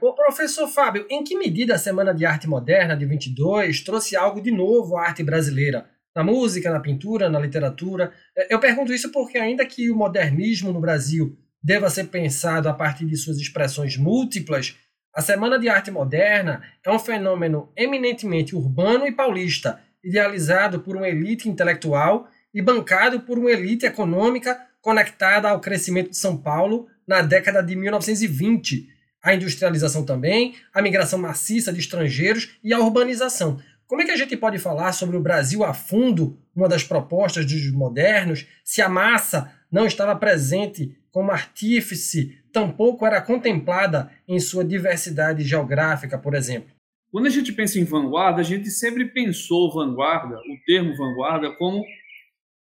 O 0.00 0.14
professor 0.14 0.68
Fábio, 0.68 1.06
em 1.10 1.24
que 1.24 1.36
medida 1.36 1.74
a 1.74 1.78
Semana 1.78 2.14
de 2.14 2.24
Arte 2.24 2.48
Moderna 2.48 2.96
de 2.96 3.04
22 3.04 3.80
trouxe 3.80 4.14
algo 4.14 4.40
de 4.40 4.50
novo 4.50 4.96
à 4.96 5.06
arte 5.06 5.22
brasileira? 5.22 5.90
na 6.14 6.22
música, 6.22 6.70
na 6.70 6.80
pintura, 6.80 7.28
na 7.28 7.38
literatura. 7.38 8.12
É, 8.36 8.54
eu 8.54 8.60
pergunto 8.60 8.92
isso 8.92 9.10
porque, 9.10 9.38
ainda 9.38 9.64
que 9.64 9.90
o 9.90 9.96
modernismo 9.96 10.72
no 10.72 10.80
Brasil 10.80 11.36
deva 11.62 11.88
ser 11.88 12.04
pensado 12.04 12.68
a 12.68 12.74
partir 12.74 13.06
de 13.06 13.16
suas 13.16 13.38
expressões 13.38 13.96
múltiplas, 13.96 14.76
a 15.14 15.20
Semana 15.20 15.58
de 15.58 15.68
Arte 15.68 15.90
Moderna 15.90 16.62
é 16.84 16.90
um 16.90 16.98
fenômeno 16.98 17.70
eminentemente 17.76 18.56
urbano 18.56 19.06
e 19.06 19.12
paulista, 19.12 19.80
idealizado 20.02 20.80
por 20.80 20.96
uma 20.96 21.08
elite 21.08 21.48
intelectual 21.48 22.28
e 22.52 22.60
bancado 22.60 23.20
por 23.20 23.38
uma 23.38 23.50
elite 23.50 23.86
econômica 23.86 24.58
conectada 24.80 25.48
ao 25.48 25.60
crescimento 25.60 26.10
de 26.10 26.16
São 26.16 26.36
Paulo 26.36 26.88
na 27.06 27.22
década 27.22 27.62
de 27.62 27.76
1920, 27.76 28.88
a 29.22 29.34
industrialização 29.34 30.04
também, 30.04 30.56
a 30.74 30.82
migração 30.82 31.18
maciça 31.18 31.72
de 31.72 31.80
estrangeiros 31.80 32.58
e 32.62 32.72
a 32.72 32.80
urbanização. 32.80 33.60
Como 33.86 34.02
é 34.02 34.04
que 34.04 34.10
a 34.10 34.16
gente 34.16 34.36
pode 34.36 34.58
falar 34.58 34.92
sobre 34.92 35.16
o 35.16 35.20
Brasil 35.20 35.62
a 35.62 35.74
fundo, 35.74 36.38
uma 36.56 36.68
das 36.68 36.82
propostas 36.82 37.44
dos 37.44 37.70
modernos, 37.70 38.46
se 38.64 38.80
a 38.80 38.88
massa 38.88 39.52
não 39.70 39.86
estava 39.86 40.16
presente 40.16 40.96
como 41.10 41.30
artífice, 41.30 42.38
tampouco 42.52 43.04
era 43.04 43.20
contemplada 43.20 44.10
em 44.26 44.40
sua 44.40 44.64
diversidade 44.64 45.44
geográfica, 45.44 46.18
por 46.18 46.34
exemplo. 46.34 46.70
Quando 47.10 47.26
a 47.26 47.30
gente 47.30 47.52
pensa 47.52 47.78
em 47.78 47.84
vanguarda, 47.84 48.40
a 48.40 48.44
gente 48.44 48.70
sempre 48.70 49.04
pensou 49.04 49.70
vanguarda, 49.70 50.36
o 50.36 50.64
termo 50.64 50.96
vanguarda, 50.96 51.52
como, 51.56 51.84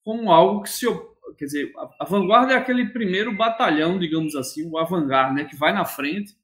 como 0.04 0.32
algo 0.32 0.62
que 0.62 0.70
se. 0.70 0.86
Quer 1.38 1.46
dizer, 1.46 1.74
a, 1.78 2.04
a 2.04 2.06
vanguarda 2.06 2.54
é 2.54 2.56
aquele 2.56 2.90
primeiro 2.90 3.36
batalhão, 3.36 3.98
digamos 4.00 4.36
assim, 4.36 4.70
o 4.70 4.78
avant 4.78 5.08
né, 5.34 5.46
que 5.46 5.56
vai 5.56 5.74
na 5.74 5.86
frente. 5.86 6.36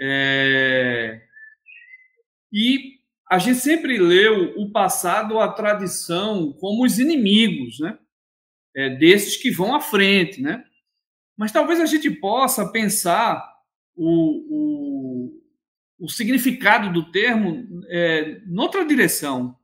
É... 0.00 1.22
E 2.52 2.98
a 3.30 3.38
gente 3.38 3.58
sempre 3.58 3.98
leu 3.98 4.54
o 4.56 4.70
passado, 4.70 5.38
a 5.38 5.52
tradição, 5.52 6.52
como 6.52 6.84
os 6.84 6.98
inimigos, 6.98 7.78
né? 7.80 7.98
É, 8.74 8.90
desses 8.90 9.36
que 9.36 9.50
vão 9.50 9.74
à 9.74 9.80
frente, 9.80 10.40
né? 10.40 10.64
Mas 11.36 11.52
talvez 11.52 11.80
a 11.80 11.86
gente 11.86 12.10
possa 12.10 12.70
pensar 12.70 13.44
o, 13.94 15.32
o, 16.00 16.04
o 16.06 16.08
significado 16.08 16.92
do 16.92 17.10
termo 17.10 17.66
é, 17.88 18.40
noutra 18.46 18.84
direção. 18.84 19.56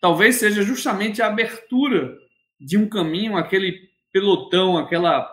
Talvez 0.00 0.36
seja 0.36 0.62
justamente 0.62 1.22
a 1.22 1.26
abertura 1.26 2.16
de 2.60 2.76
um 2.76 2.88
caminho, 2.88 3.36
aquele 3.36 3.88
pelotão, 4.12 4.76
aquela 4.76 5.28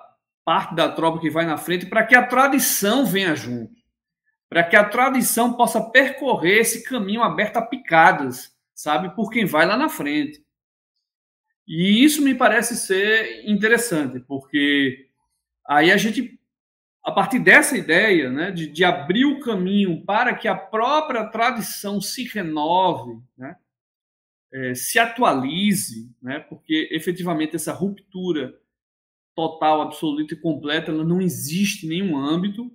parte 0.46 0.74
da 0.76 0.90
tropa 0.90 1.20
que 1.20 1.30
vai 1.30 1.46
na 1.46 1.58
frente, 1.58 1.86
para 1.86 2.06
que 2.06 2.16
a 2.16 2.26
tradição 2.26 3.06
venha 3.06 3.36
junto, 3.36 3.76
para 4.50 4.64
que 4.64 4.76
a 4.76 4.84
tradição 4.84 5.54
possa 5.54 5.82
percorrer 5.82 6.60
esse 6.60 6.84
caminho 6.84 7.22
aberto 7.22 7.58
a 7.58 7.62
picadas, 7.62 8.56
sabe, 8.74 9.14
por 9.16 9.30
quem 9.30 9.46
vai 9.46 9.66
lá 9.66 9.76
na 9.76 9.90
frente. 9.90 10.42
E 11.68 12.04
isso 12.04 12.22
me 12.22 12.34
parece 12.34 12.78
ser 12.78 13.46
interessante, 13.46 14.22
porque 14.22 15.08
Aí 15.68 15.92
a 15.92 15.98
gente, 15.98 16.40
a 17.04 17.12
partir 17.12 17.40
dessa 17.40 17.78
ideia, 17.78 18.32
né, 18.32 18.52
de, 18.52 18.68
de 18.68 18.86
abrir 18.86 19.26
o 19.26 19.42
caminho 19.42 20.04
para 20.06 20.34
que 20.34 20.48
a 20.48 20.56
própria 20.56 21.26
tradição 21.26 22.00
se 22.00 22.24
renove, 22.24 23.20
né, 23.38 23.58
é, 24.52 24.74
se 24.74 24.98
atualize, 25.00 26.10
né, 26.22 26.40
porque 26.40 26.90
efetivamente 26.92 27.56
essa 27.56 27.74
ruptura 27.74 28.58
total, 29.36 29.82
absoluta 29.82 30.34
e 30.34 30.38
completa, 30.38 30.92
ela 30.92 31.04
não 31.04 31.22
existe 31.22 31.86
em 31.86 31.90
nenhum 31.90 32.18
âmbito, 32.18 32.72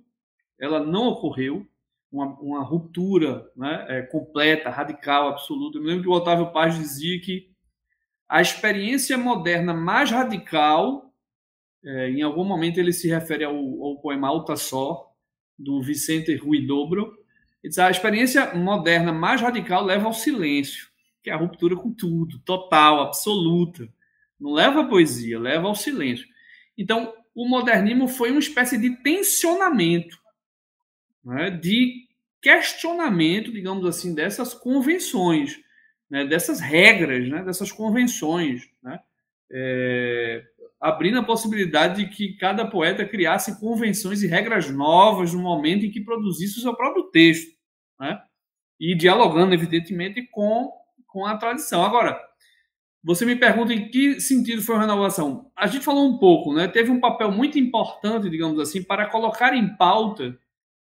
ela 0.59 0.79
não 0.79 1.07
ocorreu, 1.07 1.67
uma, 2.11 2.27
uma 2.39 2.63
ruptura 2.63 3.49
né, 3.55 3.85
é, 3.89 4.01
completa, 4.03 4.69
radical, 4.69 5.29
absoluta. 5.29 5.77
Eu 5.77 5.81
me 5.81 5.87
lembro 5.87 6.03
que 6.03 6.09
o 6.09 6.13
Otávio 6.13 6.51
Paz 6.51 6.77
dizia 6.77 7.19
que 7.19 7.51
a 8.29 8.39
experiência 8.39 9.17
moderna 9.17 9.73
mais 9.73 10.11
radical 10.11 11.11
é, 11.83 12.09
em 12.09 12.21
algum 12.21 12.45
momento 12.45 12.77
ele 12.77 12.93
se 12.93 13.09
refere 13.09 13.43
ao, 13.43 13.55
ao 13.55 13.97
poema 13.99 14.27
Alta 14.27 14.55
Só, 14.55 15.11
do 15.57 15.81
Vicente 15.81 16.35
Rui 16.35 16.65
Dobro. 16.65 17.17
Ele 17.61 17.69
diz, 17.69 17.79
a 17.79 17.91
experiência 17.91 18.53
moderna 18.55 19.11
mais 19.11 19.41
radical 19.41 19.83
leva 19.83 20.07
ao 20.07 20.13
silêncio, 20.13 20.87
que 21.23 21.29
é 21.29 21.33
a 21.33 21.37
ruptura 21.37 21.75
com 21.75 21.91
tudo, 21.91 22.39
total, 22.39 23.01
absoluta. 23.01 23.87
Não 24.39 24.51
leva 24.51 24.81
à 24.81 24.85
poesia, 24.85 25.39
leva 25.39 25.67
ao 25.67 25.75
silêncio. 25.75 26.27
Então, 26.77 27.13
o 27.33 27.47
modernismo 27.47 28.07
foi 28.07 28.31
uma 28.31 28.39
espécie 28.39 28.77
de 28.77 28.95
tensionamento, 29.01 30.17
né, 31.23 31.49
de 31.49 32.07
questionamento, 32.41 33.51
digamos 33.51 33.85
assim, 33.85 34.13
dessas 34.13 34.53
convenções, 34.53 35.59
né, 36.09 36.25
dessas 36.25 36.59
regras, 36.59 37.27
né, 37.29 37.41
dessas 37.43 37.71
convenções. 37.71 38.69
Né, 38.83 38.99
é, 39.51 40.43
abrindo 40.83 41.19
a 41.19 41.23
possibilidade 41.23 42.03
de 42.03 42.09
que 42.09 42.33
cada 42.33 42.67
poeta 42.67 43.05
criasse 43.05 43.57
convenções 43.57 44.21
e 44.21 44.27
regras 44.27 44.69
novas 44.69 45.33
no 45.33 45.41
momento 45.41 45.85
em 45.85 45.91
que 45.91 46.01
produzisse 46.01 46.57
o 46.57 46.61
seu 46.61 46.75
próprio 46.75 47.05
texto, 47.05 47.55
né? 47.97 48.21
E 48.77 48.93
dialogando, 48.93 49.53
evidentemente, 49.53 50.27
com, 50.29 50.69
com 51.13 51.25
a 51.27 51.37
tradição. 51.37 51.85
Agora, 51.85 52.19
você 53.03 53.23
me 53.25 53.35
pergunta 53.35 53.71
em 53.71 53.89
que 53.89 54.19
sentido 54.19 54.63
foi 54.63 54.75
a 54.75 54.81
renovação. 54.81 55.51
A 55.55 55.67
gente 55.67 55.85
falou 55.85 56.09
um 56.09 56.17
pouco, 56.17 56.53
né? 56.53 56.67
Teve 56.67 56.89
um 56.89 56.99
papel 56.99 57.31
muito 57.31 57.59
importante, 57.59 58.29
digamos 58.29 58.59
assim, 58.59 58.81
para 58.81 59.09
colocar 59.09 59.53
em 59.53 59.77
pauta 59.77 60.35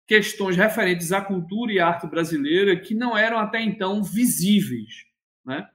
questões 0.07 0.57
referentes 0.57 1.13
à 1.13 1.21
cultura 1.21 1.73
e 1.73 1.81
à 1.81 1.89
arte 1.89 2.07
brasileira 2.07 2.79
que 2.79 2.95
não 2.95 3.19
eram 3.19 3.39
até 3.39 3.61
então 3.61 4.03
visíveis, 4.03 5.05
né? 5.45 5.69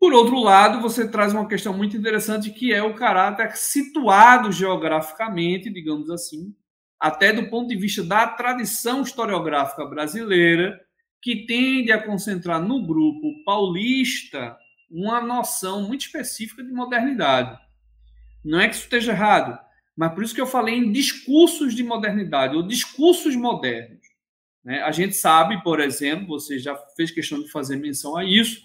Por 0.00 0.12
outro 0.12 0.40
lado, 0.40 0.80
você 0.80 1.08
traz 1.08 1.32
uma 1.32 1.46
questão 1.46 1.72
muito 1.72 1.96
interessante 1.96 2.50
que 2.50 2.72
é 2.72 2.82
o 2.82 2.94
caráter 2.94 3.56
situado 3.56 4.50
geograficamente, 4.50 5.70
digamos 5.70 6.10
assim, 6.10 6.52
até 6.98 7.32
do 7.32 7.48
ponto 7.48 7.68
de 7.68 7.76
vista 7.76 8.02
da 8.02 8.26
tradição 8.26 9.02
historiográfica 9.02 9.84
brasileira, 9.84 10.80
que 11.22 11.46
tende 11.46 11.92
a 11.92 12.02
concentrar 12.02 12.60
no 12.60 12.84
grupo 12.84 13.44
paulista 13.44 14.58
uma 14.90 15.20
noção 15.20 15.86
muito 15.86 16.02
específica 16.02 16.62
de 16.62 16.72
modernidade. 16.72 17.56
Não 18.44 18.60
é 18.60 18.68
que 18.68 18.74
isso 18.74 18.84
esteja 18.84 19.12
errado, 19.12 19.58
mas 19.96 20.12
por 20.12 20.24
isso 20.24 20.34
que 20.34 20.40
eu 20.40 20.46
falei 20.46 20.74
em 20.74 20.90
discursos 20.90 21.74
de 21.74 21.84
modernidade, 21.84 22.56
ou 22.56 22.62
discursos 22.62 23.36
modernos. 23.36 24.00
Né? 24.64 24.82
A 24.82 24.90
gente 24.90 25.14
sabe, 25.14 25.62
por 25.62 25.80
exemplo, 25.80 26.40
você 26.40 26.58
já 26.58 26.76
fez 26.96 27.12
questão 27.12 27.40
de 27.40 27.50
fazer 27.50 27.76
menção 27.76 28.16
a 28.16 28.24
isso, 28.24 28.60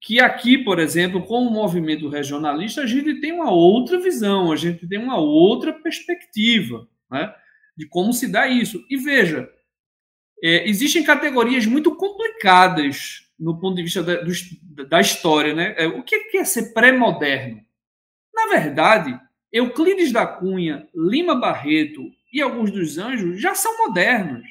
que 0.00 0.20
aqui, 0.20 0.56
por 0.56 0.78
exemplo, 0.78 1.26
com 1.26 1.42
o 1.44 1.50
movimento 1.50 2.08
regionalista, 2.08 2.82
a 2.82 2.86
gente 2.86 3.20
tem 3.20 3.32
uma 3.32 3.50
outra 3.50 3.98
visão, 3.98 4.50
a 4.50 4.56
gente 4.56 4.86
tem 4.88 4.98
uma 4.98 5.18
outra 5.18 5.72
perspectiva 5.72 6.88
né, 7.10 7.34
de 7.76 7.86
como 7.86 8.12
se 8.12 8.28
dá 8.28 8.46
isso. 8.46 8.82
E 8.88 8.96
veja, 8.96 9.50
é, 10.42 10.68
existem 10.68 11.02
categorias 11.02 11.66
muito 11.66 11.94
complicadas 11.94 13.26
no 13.38 13.58
ponto 13.58 13.76
de 13.76 13.82
vista 13.82 14.02
da, 14.02 14.16
do, 14.16 14.32
da 14.86 15.00
história. 15.00 15.54
Né? 15.54 15.74
É, 15.76 15.86
o 15.86 16.02
que 16.02 16.36
é 16.36 16.44
ser 16.44 16.72
pré-moderno? 16.74 17.60
Na 18.34 18.46
verdade, 18.48 19.18
Euclides 19.52 20.12
da 20.12 20.26
Cunha, 20.26 20.88
Lima 20.94 21.34
Barreto 21.34 22.02
e 22.32 22.40
alguns 22.40 22.70
dos 22.70 22.98
anjos 22.98 23.40
já 23.40 23.54
são 23.54 23.86
modernos. 23.86 24.46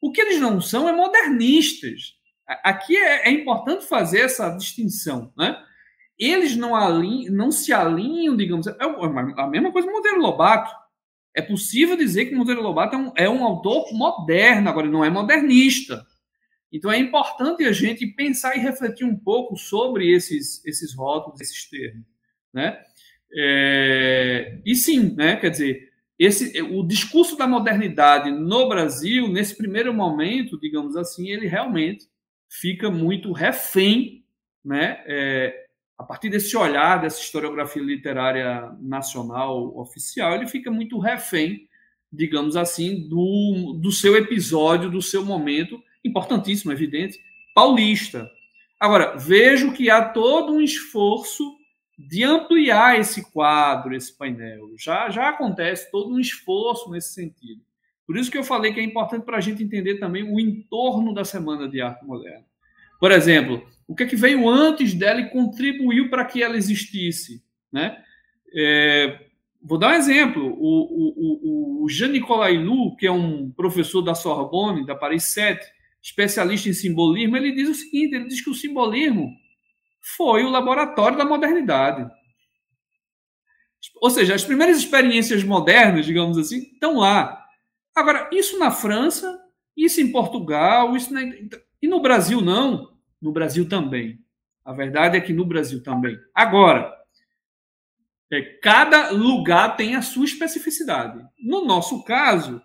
O 0.00 0.12
que 0.12 0.20
eles 0.20 0.40
não 0.40 0.60
são 0.60 0.88
é 0.88 0.92
modernistas. 0.92 2.14
Aqui 2.64 2.96
é, 2.96 3.28
é 3.28 3.30
importante 3.30 3.84
fazer 3.84 4.20
essa 4.20 4.48
distinção, 4.50 5.32
né? 5.36 5.62
Eles 6.18 6.56
não, 6.56 6.74
alinham, 6.74 7.32
não 7.32 7.50
se 7.52 7.72
alinham, 7.72 8.36
digamos, 8.36 8.66
é, 8.66 8.70
é 8.70 8.84
a 8.84 9.46
mesma 9.46 9.70
coisa 9.70 9.86
do 9.86 9.94
Monteiro 9.94 10.20
Lobato. 10.20 10.70
É 11.38 11.40
possível 11.40 11.96
dizer 11.96 12.26
que 12.26 12.34
Monteiro 12.34 12.60
Lobato 12.60 12.96
é 12.96 12.98
um, 12.98 13.12
é 13.14 13.30
um 13.30 13.44
autor 13.44 13.92
moderno, 13.92 14.68
agora 14.68 14.88
não 14.88 15.04
é 15.04 15.08
modernista. 15.08 16.04
Então 16.72 16.90
é 16.90 16.98
importante 16.98 17.62
a 17.62 17.70
gente 17.70 18.04
pensar 18.08 18.56
e 18.56 18.60
refletir 18.60 19.06
um 19.06 19.16
pouco 19.16 19.56
sobre 19.56 20.12
esses, 20.12 20.60
esses 20.66 20.96
rótulos, 20.96 21.40
esses 21.40 21.70
termos. 21.70 22.04
Né? 22.52 22.76
É, 23.32 24.58
e 24.66 24.74
sim, 24.74 25.14
né, 25.14 25.36
quer 25.36 25.50
dizer, 25.50 25.88
esse, 26.18 26.60
o 26.60 26.82
discurso 26.82 27.36
da 27.36 27.46
modernidade 27.46 28.32
no 28.32 28.68
Brasil, 28.68 29.28
nesse 29.28 29.56
primeiro 29.56 29.94
momento, 29.94 30.58
digamos 30.58 30.96
assim, 30.96 31.28
ele 31.28 31.46
realmente 31.46 32.04
fica 32.48 32.90
muito 32.90 33.30
refém, 33.30 34.24
né, 34.64 35.04
é, 35.06 35.67
a 35.98 36.04
partir 36.04 36.30
desse 36.30 36.56
olhar, 36.56 37.00
dessa 37.00 37.20
historiografia 37.20 37.82
literária 37.82 38.70
nacional 38.80 39.76
oficial, 39.76 40.34
ele 40.34 40.46
fica 40.46 40.70
muito 40.70 40.98
refém, 40.98 41.68
digamos 42.10 42.56
assim, 42.56 43.08
do, 43.08 43.76
do 43.82 43.90
seu 43.90 44.16
episódio, 44.16 44.90
do 44.90 45.02
seu 45.02 45.24
momento, 45.24 45.82
importantíssimo, 46.04 46.70
evidente, 46.70 47.18
paulista. 47.52 48.30
Agora, 48.78 49.16
vejo 49.16 49.72
que 49.72 49.90
há 49.90 50.08
todo 50.08 50.52
um 50.52 50.60
esforço 50.60 51.58
de 51.98 52.22
ampliar 52.22 53.00
esse 53.00 53.28
quadro, 53.32 53.92
esse 53.92 54.16
painel. 54.16 54.70
Já, 54.78 55.10
já 55.10 55.30
acontece 55.30 55.90
todo 55.90 56.14
um 56.14 56.20
esforço 56.20 56.88
nesse 56.90 57.12
sentido. 57.12 57.60
Por 58.06 58.16
isso 58.16 58.30
que 58.30 58.38
eu 58.38 58.44
falei 58.44 58.72
que 58.72 58.78
é 58.78 58.84
importante 58.84 59.24
para 59.24 59.36
a 59.36 59.40
gente 59.40 59.64
entender 59.64 59.98
também 59.98 60.22
o 60.22 60.38
entorno 60.38 61.12
da 61.12 61.24
Semana 61.24 61.68
de 61.68 61.80
Arte 61.80 62.06
Moderna. 62.06 62.46
Por 63.00 63.10
exemplo, 63.10 63.68
O 63.88 63.94
que 63.94 64.02
é 64.02 64.06
que 64.06 64.14
veio 64.14 64.46
antes 64.46 64.92
dela 64.92 65.18
e 65.20 65.30
contribuiu 65.30 66.10
para 66.10 66.26
que 66.26 66.42
ela 66.42 66.58
existisse, 66.58 67.42
né? 67.72 68.04
É, 68.54 69.18
vou 69.62 69.78
dar 69.78 69.92
um 69.92 69.94
exemplo. 69.94 70.44
O, 70.44 70.60
o, 70.60 71.80
o, 71.80 71.84
o 71.84 71.88
Jean-Nicolas 71.88 72.52
Hulot, 72.52 72.96
que 72.96 73.06
é 73.06 73.10
um 73.10 73.50
professor 73.50 74.02
da 74.02 74.14
Sorbonne, 74.14 74.84
da 74.84 74.94
Paris 74.94 75.24
7, 75.24 75.66
especialista 76.02 76.68
em 76.68 76.74
simbolismo, 76.74 77.36
ele 77.38 77.52
diz 77.52 77.68
o 77.70 77.74
seguinte: 77.74 78.14
ele 78.14 78.28
diz 78.28 78.42
que 78.42 78.50
o 78.50 78.54
simbolismo 78.54 79.32
foi 80.16 80.44
o 80.44 80.50
laboratório 80.50 81.16
da 81.16 81.24
modernidade. 81.24 82.08
Ou 84.02 84.10
seja, 84.10 84.34
as 84.34 84.44
primeiras 84.44 84.76
experiências 84.76 85.42
modernas, 85.42 86.04
digamos 86.04 86.36
assim, 86.36 86.58
estão 86.58 86.98
lá. 86.98 87.42
Agora, 87.94 88.28
isso 88.32 88.58
na 88.58 88.70
França, 88.70 89.40
isso 89.74 89.98
em 90.00 90.12
Portugal, 90.12 90.94
isso 90.94 91.12
na... 91.12 91.22
e 91.80 91.88
no 91.88 92.02
Brasil 92.02 92.42
não. 92.42 92.97
No 93.20 93.32
Brasil 93.32 93.68
também. 93.68 94.18
A 94.64 94.72
verdade 94.72 95.16
é 95.16 95.20
que 95.20 95.32
no 95.32 95.46
Brasil 95.46 95.82
também. 95.82 96.16
Agora, 96.34 96.94
é, 98.30 98.42
cada 98.62 99.10
lugar 99.10 99.76
tem 99.76 99.94
a 99.94 100.02
sua 100.02 100.24
especificidade. 100.24 101.24
No 101.38 101.64
nosso 101.64 102.04
caso, 102.04 102.60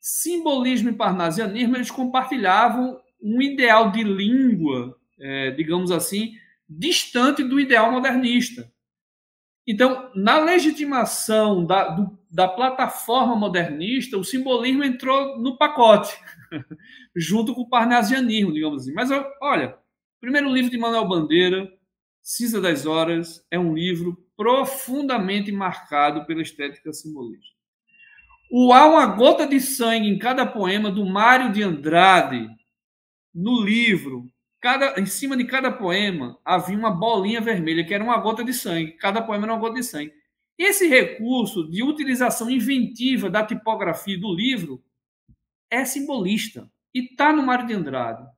simbolismo 0.00 0.88
e 0.88 0.94
parnasianismo 0.94 1.76
eles 1.76 1.90
compartilhavam 1.90 2.98
um 3.22 3.40
ideal 3.40 3.92
de 3.92 4.02
língua, 4.02 4.96
é, 5.20 5.50
digamos 5.50 5.90
assim, 5.90 6.32
distante 6.68 7.44
do 7.44 7.60
ideal 7.60 7.92
modernista. 7.92 8.72
Então, 9.66 10.10
na 10.14 10.40
legitimação 10.40 11.64
da, 11.64 11.90
do, 11.90 12.18
da 12.28 12.48
plataforma 12.48 13.36
modernista, 13.36 14.18
o 14.18 14.24
simbolismo 14.24 14.82
entrou 14.82 15.38
no 15.38 15.56
pacote, 15.56 16.18
junto 17.14 17.54
com 17.54 17.60
o 17.60 17.68
parnasianismo, 17.68 18.52
digamos 18.52 18.82
assim. 18.82 18.92
Mas 18.92 19.10
olha, 19.40 19.78
primeiro 20.22 20.54
livro 20.54 20.70
de 20.70 20.78
Manuel 20.78 21.08
Bandeira, 21.08 21.68
Cisa 22.22 22.60
das 22.60 22.86
Horas, 22.86 23.44
é 23.50 23.58
um 23.58 23.74
livro 23.74 24.16
profundamente 24.36 25.50
marcado 25.50 26.24
pela 26.24 26.40
estética 26.40 26.92
simbolista. 26.92 27.56
O 28.48 28.72
Há 28.72 28.86
uma 28.86 29.04
gota 29.04 29.44
de 29.44 29.58
sangue 29.60 30.08
em 30.08 30.16
cada 30.16 30.46
poema 30.46 30.92
do 30.92 31.04
Mário 31.04 31.50
de 31.52 31.64
Andrade, 31.64 32.48
no 33.34 33.64
livro, 33.64 34.30
cada, 34.60 35.00
em 35.00 35.06
cima 35.06 35.36
de 35.36 35.44
cada 35.44 35.72
poema 35.72 36.38
havia 36.44 36.78
uma 36.78 36.92
bolinha 36.92 37.40
vermelha, 37.40 37.84
que 37.84 37.92
era 37.92 38.04
uma 38.04 38.18
gota 38.18 38.44
de 38.44 38.54
sangue. 38.54 38.92
Cada 38.92 39.22
poema 39.22 39.46
era 39.46 39.54
uma 39.54 39.60
gota 39.60 39.74
de 39.74 39.82
sangue. 39.82 40.12
Esse 40.56 40.86
recurso 40.86 41.68
de 41.68 41.82
utilização 41.82 42.48
inventiva 42.48 43.28
da 43.28 43.44
tipografia 43.44 44.20
do 44.20 44.32
livro 44.32 44.84
é 45.68 45.84
simbolista 45.84 46.70
e 46.94 47.06
está 47.06 47.32
no 47.32 47.42
Mário 47.42 47.66
de 47.66 47.74
Andrade. 47.74 48.31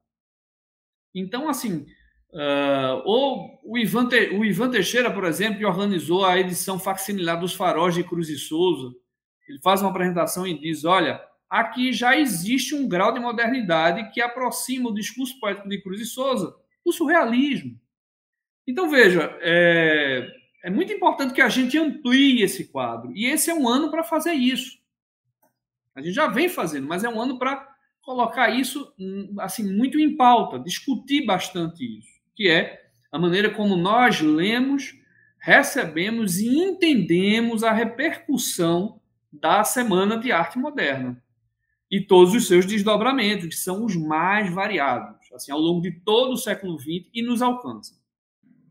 Então, 1.15 1.49
assim, 1.49 1.87
Uh, 2.35 3.01
ou 3.05 3.61
o 3.63 3.79
Ivan, 3.79 4.09
Te, 4.09 4.31
o 4.31 4.45
Ivan 4.45 4.69
Teixeira, 4.69 5.09
por 5.09 5.25
exemplo, 5.25 5.59
que 5.59 5.65
organizou 5.65 6.25
a 6.25 6.37
edição 6.37 6.81
facsimilar 6.81 7.39
dos 7.39 7.55
faróis 7.55 7.95
de 7.95 8.03
Cruz 8.03 8.29
e 8.29 8.37
Souza, 8.37 8.93
ele 9.49 9.61
faz 9.61 9.81
uma 9.81 9.91
apresentação 9.91 10.45
e 10.45 10.59
diz: 10.59 10.85
olha, 10.85 11.23
aqui 11.49 11.93
já 11.93 12.19
existe 12.19 12.75
um 12.75 12.89
grau 12.89 13.13
de 13.13 13.21
modernidade 13.21 14.11
que 14.11 14.21
aproxima 14.21 14.91
o 14.91 14.95
discurso 14.95 15.39
poético 15.39 15.69
de 15.69 15.81
Cruz 15.81 16.01
e 16.01 16.07
Souza 16.07 16.57
do 16.85 16.93
surrealismo. 16.93 17.79
Então, 18.67 18.91
veja, 18.91 19.39
é, 19.41 20.29
é 20.65 20.71
muito 20.71 20.93
importante 20.93 21.35
que 21.35 21.41
a 21.41 21.49
gente 21.49 21.79
amplie 21.79 22.43
esse 22.43 22.67
quadro. 22.67 23.13
E 23.15 23.27
esse 23.27 23.49
é 23.49 23.55
um 23.55 23.69
ano 23.69 23.93
para 23.93 24.03
fazer 24.03 24.33
isso. 24.33 24.77
A 25.95 26.03
gente 26.03 26.15
já 26.15 26.27
vem 26.27 26.49
fazendo, 26.49 26.89
mas 26.89 27.05
é 27.05 27.09
um 27.09 27.21
ano 27.21 27.39
para 27.39 27.74
colocar 28.05 28.51
isso 28.51 28.93
hum, 28.99 29.35
assim 29.39 29.73
muito 29.77 29.99
em 29.99 30.17
pauta, 30.17 30.59
discutir 30.59 31.25
bastante 31.25 31.83
isso 31.99 32.15
que 32.35 32.49
é 32.49 32.83
a 33.11 33.19
maneira 33.19 33.51
como 33.51 33.77
nós 33.77 34.21
lemos, 34.21 34.95
recebemos 35.39 36.39
e 36.39 36.49
entendemos 36.49 37.63
a 37.63 37.73
repercussão 37.73 39.01
da 39.33 39.63
Semana 39.63 40.19
de 40.19 40.33
Arte 40.33 40.59
Moderna 40.59 41.23
e 41.91 42.01
todos 42.01 42.35
os 42.35 42.49
seus 42.49 42.67
desdobramentos, 42.67 43.47
que 43.47 43.55
são 43.55 43.85
os 43.85 43.95
mais 43.95 44.53
variados, 44.53 45.33
assim, 45.33 45.53
ao 45.53 45.61
longo 45.61 45.81
de 45.81 45.93
todo 45.93 46.33
o 46.33 46.37
século 46.37 46.79
XX 46.79 47.09
e 47.13 47.23
nos 47.23 47.41
alcançam. 47.41 47.97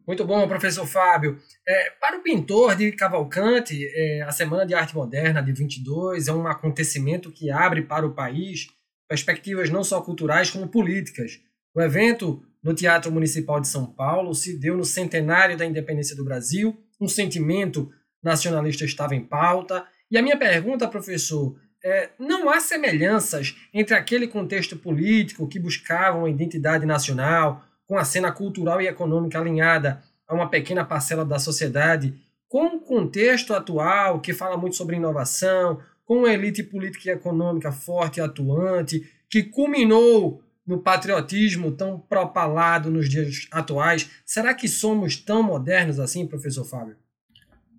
Muito 0.06 0.26
bom, 0.26 0.46
professor 0.46 0.86
Fábio. 0.86 1.40
É, 1.66 1.92
para 1.92 2.18
o 2.18 2.22
pintor 2.22 2.76
de 2.76 2.92
Cavalcante, 2.92 3.88
é, 3.96 4.24
a 4.24 4.32
Semana 4.34 4.66
de 4.66 4.74
Arte 4.74 4.94
Moderna 4.94 5.42
de 5.42 5.54
22 5.54 6.28
é 6.28 6.34
um 6.34 6.46
acontecimento 6.46 7.32
que 7.32 7.50
abre 7.50 7.84
para 7.84 8.06
o 8.06 8.14
país 8.14 8.68
perspectivas 9.08 9.70
não 9.70 9.84
só 9.84 10.02
culturais 10.02 10.50
como 10.50 10.68
políticas. 10.68 11.40
O 11.74 11.82
evento 11.82 12.44
no 12.64 12.74
Teatro 12.74 13.12
Municipal 13.12 13.60
de 13.60 13.68
São 13.68 13.86
Paulo 13.86 14.34
se 14.34 14.58
deu 14.58 14.78
no 14.78 14.86
centenário 14.86 15.58
da 15.58 15.66
independência 15.66 16.16
do 16.16 16.24
Brasil, 16.24 16.78
um 17.00 17.08
sentimento 17.08 17.92
nacionalista 18.24 18.86
estava 18.86 19.16
em 19.16 19.26
pauta. 19.26 19.86
E 20.10 20.18
a 20.18 20.22
minha 20.22 20.38
pergunta, 20.38 20.88
professor, 20.88 21.60
é: 21.84 22.12
não 22.18 22.50
há 22.50 22.60
semelhanças 22.60 23.56
entre 23.74 23.94
aquele 23.94 24.28
contexto 24.28 24.78
político 24.78 25.48
que 25.48 25.60
buscava 25.60 26.18
uma 26.18 26.30
identidade 26.30 26.86
nacional, 26.86 27.64
com 27.86 27.98
a 27.98 28.06
cena 28.06 28.32
cultural 28.32 28.82
e 28.82 28.88
econômica 28.88 29.40
alinhada 29.40 30.02
a 30.26 30.34
uma 30.34 30.50
pequena 30.50 30.86
parcela 30.86 31.26
da 31.26 31.38
sociedade, 31.38 32.16
com 32.48 32.78
o 32.78 32.80
contexto 32.80 33.54
atual 33.54 34.22
que 34.22 34.34
fala 34.34 34.56
muito 34.56 34.76
sobre 34.76 34.96
inovação, 34.96 35.82
com 36.06 36.20
uma 36.20 36.34
elite 36.34 36.64
política 36.64 37.10
e 37.10 37.14
econômica 37.14 37.72
forte 37.72 38.18
e 38.18 38.22
atuante, 38.22 39.10
que 39.30 39.44
culminou 39.44 40.44
no 40.66 40.82
patriotismo 40.82 41.72
tão 41.72 42.00
propalado 42.00 42.90
nos 42.90 43.10
dias 43.10 43.48
atuais, 43.52 44.10
será 44.26 44.54
que 44.54 44.68
somos 44.68 45.18
tão 45.18 45.44
modernos 45.44 46.00
assim, 46.00 46.26
professor 46.26 46.66
Fábio? 46.66 46.96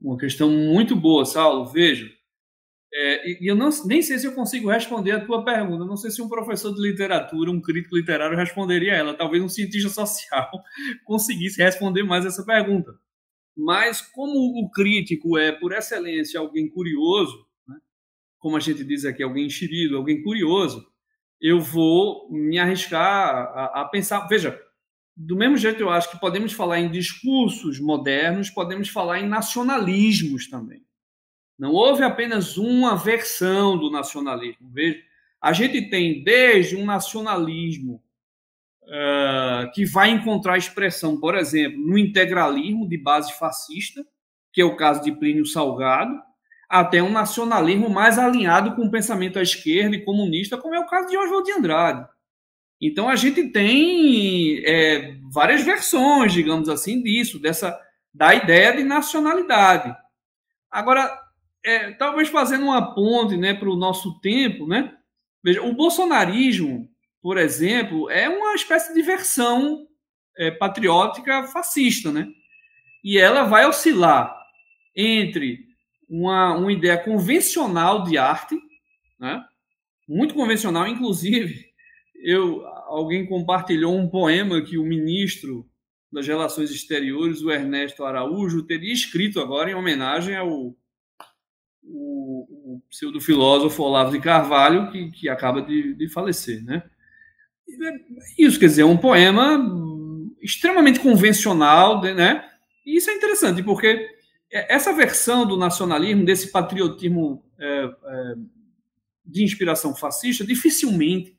Uma 0.00 0.18
questão 0.18 0.50
muito 0.50 0.94
boa, 0.94 1.24
Saulo. 1.24 1.66
Veja, 1.72 2.10
é, 2.96 3.42
e 3.42 3.50
eu 3.50 3.56
não, 3.56 3.70
nem 3.86 4.02
sei 4.02 4.18
se 4.18 4.26
eu 4.26 4.32
consigo 4.32 4.70
responder 4.70 5.10
a 5.12 5.24
tua 5.24 5.44
pergunta. 5.44 5.84
Não 5.84 5.96
sei 5.96 6.10
se 6.10 6.22
um 6.22 6.28
professor 6.28 6.72
de 6.74 6.80
literatura, 6.80 7.50
um 7.50 7.60
crítico 7.60 7.96
literário 7.96 8.36
responderia 8.36 8.92
ela. 8.92 9.14
Talvez 9.14 9.42
um 9.42 9.48
cientista 9.48 9.88
social 9.88 10.50
conseguisse 11.04 11.60
responder 11.60 12.04
mais 12.04 12.24
essa 12.24 12.44
pergunta. 12.44 12.94
Mas 13.56 14.00
como 14.00 14.34
o 14.60 14.70
crítico 14.70 15.38
é, 15.38 15.52
por 15.52 15.72
excelência, 15.72 16.38
alguém 16.38 16.68
curioso? 16.68 17.46
Como 18.44 18.58
a 18.58 18.60
gente 18.60 18.84
diz 18.84 19.06
aqui, 19.06 19.22
alguém 19.22 19.46
enxerido, 19.46 19.96
alguém 19.96 20.22
curioso, 20.22 20.86
eu 21.40 21.62
vou 21.62 22.30
me 22.30 22.58
arriscar 22.58 23.00
a, 23.00 23.80
a, 23.80 23.84
pensar. 23.86 24.26
Veja, 24.26 24.60
do 25.16 25.34
mesmo 25.34 25.56
jeito 25.56 25.80
eu 25.80 25.88
acho 25.88 26.10
que 26.10 26.20
podemos 26.20 26.52
falar 26.52 26.78
em 26.78 26.90
discursos 26.90 27.80
modernos, 27.80 28.50
podemos 28.50 28.90
falar 28.90 29.20
em 29.20 29.26
nacionalismos 29.26 30.46
também. 30.50 30.84
Não 31.58 31.72
houve 31.72 32.02
apenas 32.02 32.58
uma 32.58 32.94
versão 32.94 33.78
do 33.78 33.90
nacionalismo. 33.90 34.70
Veja, 34.70 35.00
a 35.40 35.54
gente 35.54 35.88
tem 35.88 36.22
desde 36.22 36.76
um 36.76 36.84
nacionalismo 36.84 38.04
uh, 38.82 39.72
que 39.72 39.86
vai 39.86 40.10
encontrar 40.10 40.58
expressão, 40.58 41.18
por 41.18 41.34
exemplo, 41.34 41.80
no 41.80 41.96
integralismo 41.96 42.86
de 42.86 42.98
base 42.98 43.32
fascista, 43.38 44.06
que 44.52 44.60
é 44.60 44.64
o 44.66 44.76
caso 44.76 45.02
de 45.02 45.12
Plínio 45.12 45.46
Salgado, 45.46 46.14
até 46.68 47.02
um 47.02 47.10
nacionalismo 47.10 47.88
mais 47.88 48.18
alinhado 48.18 48.74
com 48.74 48.82
o 48.82 48.90
pensamento 48.90 49.38
à 49.38 49.42
esquerda 49.42 49.96
e 49.96 50.04
comunista, 50.04 50.58
como 50.58 50.74
é 50.74 50.80
o 50.80 50.86
caso 50.86 51.08
de 51.08 51.16
Oswald 51.16 51.44
de 51.44 51.52
Andrade. 51.52 52.06
Então 52.80 53.08
a 53.08 53.16
gente 53.16 53.48
tem 53.48 54.62
é, 54.64 55.16
várias 55.32 55.62
versões, 55.62 56.32
digamos 56.32 56.68
assim, 56.68 57.02
disso, 57.02 57.38
dessa 57.38 57.78
da 58.12 58.34
ideia 58.34 58.76
de 58.76 58.84
nacionalidade. 58.84 59.94
Agora, 60.70 61.10
é, 61.64 61.92
talvez 61.92 62.28
fazendo 62.28 62.64
uma 62.64 62.94
ponte 62.94 63.36
né, 63.36 63.54
para 63.54 63.68
o 63.68 63.76
nosso 63.76 64.20
tempo, 64.20 64.66
né? 64.66 64.92
Veja, 65.42 65.62
o 65.62 65.72
bolsonarismo, 65.72 66.88
por 67.20 67.38
exemplo, 67.38 68.10
é 68.10 68.28
uma 68.28 68.54
espécie 68.54 68.94
de 68.94 69.02
versão 69.02 69.86
é, 70.38 70.50
patriótica 70.50 71.44
fascista, 71.44 72.12
né? 72.12 72.28
E 73.02 73.18
ela 73.18 73.44
vai 73.44 73.66
oscilar 73.66 74.34
entre 74.96 75.73
uma, 76.18 76.56
uma 76.56 76.72
ideia 76.72 76.96
convencional 76.96 78.04
de 78.04 78.16
arte, 78.16 78.56
né? 79.18 79.44
muito 80.08 80.34
convencional, 80.34 80.86
inclusive, 80.86 81.66
eu 82.14 82.64
alguém 82.86 83.26
compartilhou 83.26 83.96
um 83.96 84.08
poema 84.08 84.62
que 84.62 84.78
o 84.78 84.84
ministro 84.84 85.68
das 86.12 86.26
Relações 86.26 86.70
Exteriores, 86.70 87.42
o 87.42 87.50
Ernesto 87.50 88.04
Araújo, 88.04 88.62
teria 88.62 88.92
escrito 88.92 89.40
agora 89.40 89.70
em 89.70 89.74
homenagem 89.74 90.36
ao 90.36 90.76
o, 91.86 92.76
o 92.76 92.82
pseudo-filósofo 92.88 93.82
Olavo 93.82 94.12
de 94.12 94.20
Carvalho, 94.20 94.90
que, 94.90 95.10
que 95.10 95.28
acaba 95.28 95.60
de, 95.60 95.94
de 95.94 96.08
falecer. 96.08 96.64
Né? 96.64 96.82
Isso 98.38 98.58
quer 98.58 98.66
dizer, 98.66 98.82
é 98.82 98.86
um 98.86 98.96
poema 98.96 99.58
extremamente 100.40 101.00
convencional, 101.00 102.00
né? 102.00 102.48
E 102.86 102.96
isso 102.96 103.10
é 103.10 103.14
interessante, 103.14 103.62
porque 103.62 103.86
é, 103.86 104.13
essa 104.54 104.92
versão 104.92 105.44
do 105.44 105.56
nacionalismo, 105.56 106.24
desse 106.24 106.52
patriotismo 106.52 107.44
é, 107.58 107.84
é, 107.84 108.34
de 109.24 109.42
inspiração 109.42 109.94
fascista, 109.94 110.44
dificilmente, 110.44 111.36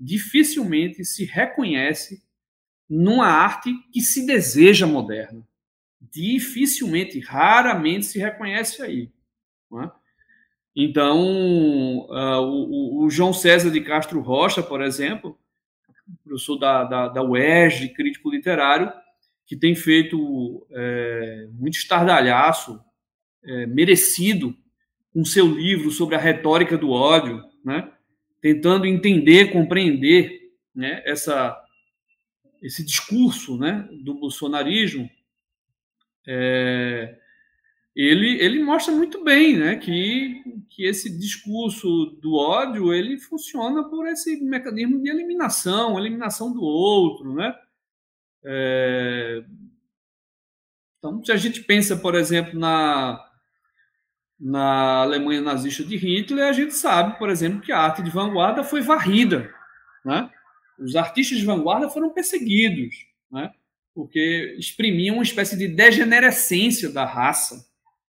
dificilmente 0.00 1.04
se 1.04 1.24
reconhece 1.24 2.22
numa 2.88 3.26
arte 3.26 3.70
que 3.92 4.00
se 4.00 4.26
deseja 4.26 4.86
moderna. 4.86 5.46
Dificilmente, 6.00 7.20
raramente 7.20 8.06
se 8.06 8.18
reconhece 8.18 8.82
aí. 8.82 9.10
É? 9.82 9.90
Então, 10.76 11.20
uh, 12.08 12.40
o, 12.40 13.04
o, 13.04 13.10
João 13.10 13.32
César 13.32 13.70
de 13.70 13.80
Castro 13.80 14.20
Rocha, 14.20 14.62
por 14.62 14.82
exemplo, 14.82 15.38
professor 16.24 16.56
da, 16.56 16.84
da, 16.84 17.08
da 17.08 17.22
UERJ, 17.22 17.90
crítico 17.90 18.30
literário, 18.30 18.92
que 19.46 19.56
tem 19.56 19.74
feito 19.74 20.66
é, 20.70 21.48
muito 21.52 21.74
estardalhaço, 21.74 22.80
é, 23.44 23.66
merecido, 23.66 24.56
com 25.12 25.24
seu 25.24 25.46
livro 25.46 25.90
sobre 25.90 26.16
a 26.16 26.18
retórica 26.18 26.76
do 26.76 26.90
ódio, 26.90 27.42
né? 27.64 27.90
tentando 28.40 28.84
entender, 28.84 29.52
compreender 29.52 30.50
né, 30.74 31.02
essa, 31.06 31.56
esse 32.60 32.84
discurso 32.84 33.56
né, 33.56 33.88
do 34.02 34.14
bolsonarismo, 34.14 35.08
é, 36.26 37.16
ele, 37.94 38.38
ele 38.42 38.62
mostra 38.62 38.92
muito 38.92 39.22
bem 39.22 39.56
né, 39.56 39.76
que, 39.76 40.42
que 40.68 40.84
esse 40.84 41.16
discurso 41.16 42.18
do 42.20 42.34
ódio 42.34 42.92
ele 42.92 43.18
funciona 43.18 43.84
por 43.88 44.06
esse 44.08 44.42
mecanismo 44.42 45.00
de 45.00 45.08
eliminação, 45.08 45.98
eliminação 45.98 46.52
do 46.52 46.62
outro. 46.62 47.32
Né? 47.34 47.54
É, 48.44 49.42
então, 50.98 51.22
se 51.22 51.32
a 51.32 51.36
gente 51.36 51.62
pensa, 51.62 51.96
por 51.96 52.14
exemplo, 52.14 52.58
na, 52.58 53.22
na 54.40 55.02
Alemanha 55.02 55.42
nazista 55.42 55.84
de 55.84 55.96
Hitler, 55.96 56.46
a 56.46 56.52
gente 56.52 56.74
sabe, 56.74 57.18
por 57.18 57.28
exemplo, 57.28 57.60
que 57.60 57.72
a 57.72 57.78
arte 57.78 58.02
de 58.02 58.10
vanguarda 58.10 58.64
foi 58.64 58.80
varrida. 58.80 59.52
Né? 60.04 60.30
Os 60.78 60.96
artistas 60.96 61.38
de 61.38 61.44
vanguarda 61.44 61.90
foram 61.90 62.10
perseguidos, 62.10 62.94
né? 63.30 63.52
porque 63.94 64.56
exprimiam 64.58 65.16
uma 65.16 65.22
espécie 65.22 65.58
de 65.58 65.68
degenerescência 65.68 66.90
da 66.90 67.04
raça 67.04 67.64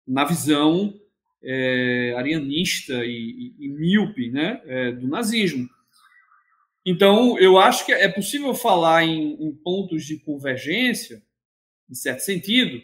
na 0.08 0.24
visão 0.24 0.94
é, 1.44 2.16
arianista 2.18 2.94
e, 3.06 3.54
e, 3.60 3.66
e 3.66 3.70
míope 3.70 4.32
né, 4.32 4.62
é, 4.66 4.92
do 4.94 5.08
nazismo. 5.08 5.70
Então, 6.86 7.38
eu 7.40 7.58
acho 7.58 7.86
que 7.86 7.92
é 7.92 8.08
possível 8.08 8.54
falar 8.54 9.04
em, 9.04 9.34
em, 9.34 9.56
pontos 9.56 10.06
de 10.06 10.20
convergência, 10.20 11.24
em 11.90 11.96
certo 11.96 12.20
sentido, 12.20 12.82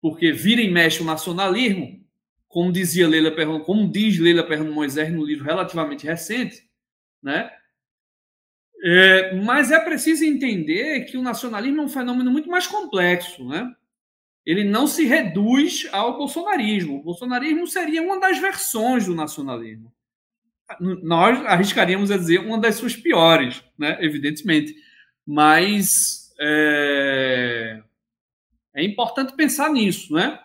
porque 0.00 0.32
vira 0.32 0.60
e 0.60 0.70
mexe 0.70 1.02
o 1.02 1.04
nacionalismo, 1.06 2.00
como 2.46 2.72
dizia 2.72 3.08
Leila 3.08 3.30
Perron, 3.30 3.60
como 3.60 3.90
diz 3.90 4.18
Leila 4.18 4.46
Perron 4.46 4.70
Moisés 4.72 5.12
no 5.12 5.24
livro 5.24 5.44
relativamente 5.44 6.06
recente, 6.06 6.62
né? 7.22 7.50
É, 8.82 9.34
mas 9.34 9.70
é 9.70 9.78
preciso 9.78 10.24
entender 10.24 11.04
que 11.04 11.18
o 11.18 11.22
nacionalismo 11.22 11.82
é 11.82 11.84
um 11.84 11.88
fenômeno 11.88 12.30
muito 12.30 12.48
mais 12.48 12.66
complexo, 12.66 13.46
né? 13.46 13.74
ele 14.44 14.64
não 14.64 14.86
se 14.86 15.04
reduz 15.04 15.88
ao 15.92 16.16
bolsonarismo. 16.16 16.96
O 16.96 17.02
bolsonarismo 17.02 17.66
seria 17.66 18.02
uma 18.02 18.18
das 18.18 18.38
versões 18.38 19.06
do 19.06 19.14
nacionalismo. 19.14 19.92
Nós 20.78 21.44
arriscaríamos 21.46 22.10
a 22.10 22.16
dizer 22.16 22.38
uma 22.38 22.58
das 22.58 22.76
suas 22.76 22.94
piores, 22.94 23.62
né? 23.78 23.98
evidentemente. 24.00 24.74
Mas 25.26 26.32
é, 26.40 27.82
é 28.74 28.84
importante 28.84 29.34
pensar 29.34 29.70
nisso. 29.70 30.12
Né? 30.14 30.38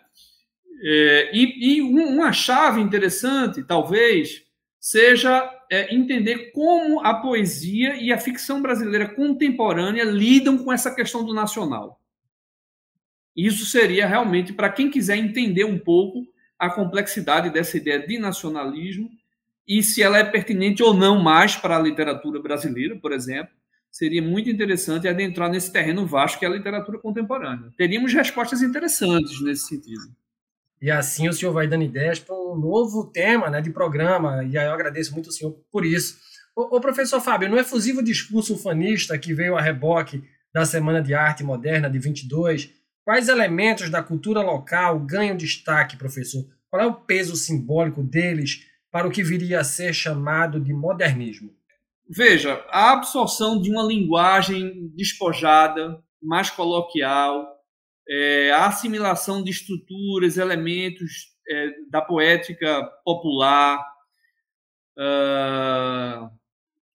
É, 0.84 1.32
e, 1.34 1.78
e, 1.78 1.82
uma 1.82 2.32
chave 2.32 2.82
interessante, 2.82 3.64
talvez, 3.64 4.44
seja 4.80 5.50
é, 5.72 5.94
entender 5.94 6.52
como 6.52 7.00
a 7.02 7.16
poesia 7.16 7.96
e 7.96 8.12
a 8.12 8.18
ficção 8.18 8.62
brasileira 8.62 9.08
contemporânea 9.08 10.04
lidam 10.04 10.58
com 10.58 10.72
essa 10.72 10.94
questão 10.94 11.26
do 11.26 11.34
nacional. 11.34 12.00
Isso 13.36 13.66
seria 13.66 14.08
realmente 14.08 14.54
para 14.54 14.70
quem 14.70 14.90
quiser 14.90 15.18
entender 15.18 15.66
um 15.66 15.78
pouco 15.78 16.26
a 16.58 16.70
complexidade 16.70 17.50
dessa 17.50 17.78
ideia 17.78 18.06
de 18.06 18.18
nacionalismo 18.18 19.10
e 19.68 19.82
se 19.82 20.02
ela 20.02 20.18
é 20.18 20.24
pertinente 20.24 20.84
ou 20.84 20.94
não 20.94 21.22
mais 21.22 21.56
para 21.56 21.78
a 21.78 21.82
literatura 21.82 22.42
brasileira, 22.42 22.96
por 22.96 23.12
exemplo, 23.12 23.54
seria 23.92 24.22
muito 24.22 24.50
interessante 24.50 25.08
adentrar 25.08 25.50
nesse 25.50 25.72
terreno 25.72 26.06
vasto 26.06 26.38
que 26.38 26.46
é 26.46 26.48
a 26.48 26.52
literatura 26.52 27.00
contemporânea. 27.00 27.72
Teríamos 27.78 28.14
respostas 28.14 28.62
interessantes 28.62 29.42
nesse 29.42 29.68
sentido. 29.68 30.04
E 30.82 30.92
assim 30.92 31.28
o 31.28 31.34
senhor 31.34 31.54
vai 31.54 31.68
dando 31.68 31.84
ideias 31.84 32.20
para 32.20 32.36
um 32.36 32.56
novo 32.56 33.06
tema 33.06 33.50
né, 33.50 33.62
de 33.62 33.72
programa, 33.72 34.44
e 34.44 34.58
aí 34.58 34.66
eu 34.66 34.74
agradeço 34.74 35.14
muito 35.14 35.30
o 35.30 35.32
senhor 35.32 35.58
por 35.72 35.86
isso. 35.86 36.18
O, 36.56 36.80
professor 36.80 37.20
Fábio, 37.20 37.50
no 37.50 37.58
efusivo 37.58 38.02
discurso 38.02 38.54
ufanista 38.54 39.18
que 39.18 39.34
veio 39.34 39.58
a 39.58 39.62
reboque 39.62 40.24
da 40.54 40.66
Semana 40.66 41.02
de 41.02 41.14
Arte 41.14 41.44
Moderna 41.44 41.90
de 41.90 42.00
22, 42.00 42.74
Quais 43.06 43.30
elementos 43.30 43.92
da 43.92 44.02
cultura 44.02 44.42
local 44.42 45.00
ganham 45.00 45.38
destaque, 45.38 45.96
professor? 45.96 46.44
Qual 46.72 46.82
é 46.82 46.88
o 46.88 46.96
peso 46.96 47.36
simbólico 47.36 48.02
deles 48.02 48.66
para 48.96 49.10
o 49.10 49.12
que 49.12 49.22
viria 49.22 49.60
a 49.60 49.64
ser 49.66 49.94
chamado 49.94 50.58
de 50.58 50.74
modernismo? 50.74 51.54
Veja, 52.08 52.66
a 52.70 52.94
absorção 52.94 53.62
de 53.62 53.70
uma 53.70 53.84
linguagem 53.84 54.88
despojada, 54.96 56.02
mais 56.24 56.50
coloquial, 56.50 57.46
é, 58.08 58.52
a 58.52 58.68
assimilação 58.68 59.44
de 59.44 59.52
estruturas, 59.52 60.38
elementos 60.38 61.36
é, 61.46 61.72
da 61.90 62.02
poética 62.02 62.90
popular, 63.04 63.86
uh, 64.98 66.30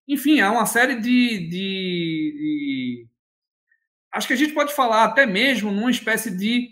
enfim, 0.09 0.41
há 0.41 0.51
uma 0.53 0.65
série 0.65 0.97
de, 0.97 1.51
de, 1.51 1.51
de 1.51 3.09
acho 4.11 4.27
que 4.27 4.33
a 4.33 4.39
gente 4.39 4.55
pode 4.55 4.73
falar 4.73 5.05
até 5.05 5.27
mesmo 5.27 5.71
numa 5.71 5.91
espécie 5.91 6.35
de, 6.35 6.71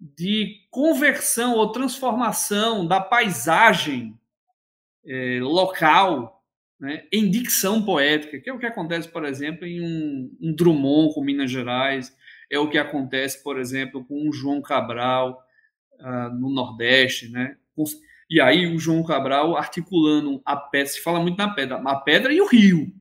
de 0.00 0.56
conversão 0.72 1.54
ou 1.54 1.70
transformação 1.70 2.84
da 2.84 3.00
paisagem 3.00 4.18
é, 5.06 5.38
local 5.40 6.44
né, 6.78 7.04
em 7.12 7.30
dicção 7.30 7.82
poética, 7.82 8.38
que 8.38 8.50
é 8.50 8.52
o 8.52 8.58
que 8.58 8.66
acontece, 8.66 9.08
por 9.08 9.24
exemplo, 9.24 9.66
em 9.66 9.80
um, 9.80 10.36
um 10.40 10.54
Drummond 10.54 11.14
com 11.14 11.24
Minas 11.24 11.50
Gerais, 11.50 12.14
é 12.50 12.58
o 12.58 12.68
que 12.68 12.78
acontece, 12.78 13.42
por 13.42 13.58
exemplo, 13.58 14.04
com 14.04 14.28
um 14.28 14.32
João 14.32 14.60
Cabral 14.60 15.42
uh, 16.00 16.34
no 16.34 16.50
Nordeste, 16.50 17.28
né? 17.28 17.56
E 18.30 18.40
aí 18.40 18.66
o 18.66 18.78
João 18.78 19.02
Cabral 19.02 19.56
articulando 19.56 20.40
a 20.44 20.56
pedra, 20.56 20.92
se 20.92 21.00
fala 21.00 21.20
muito 21.20 21.38
na 21.38 21.52
pedra, 21.52 21.76
a 21.76 21.96
pedra 21.96 22.32
e 22.32 22.40
o 22.40 22.46
rio, 22.46 22.92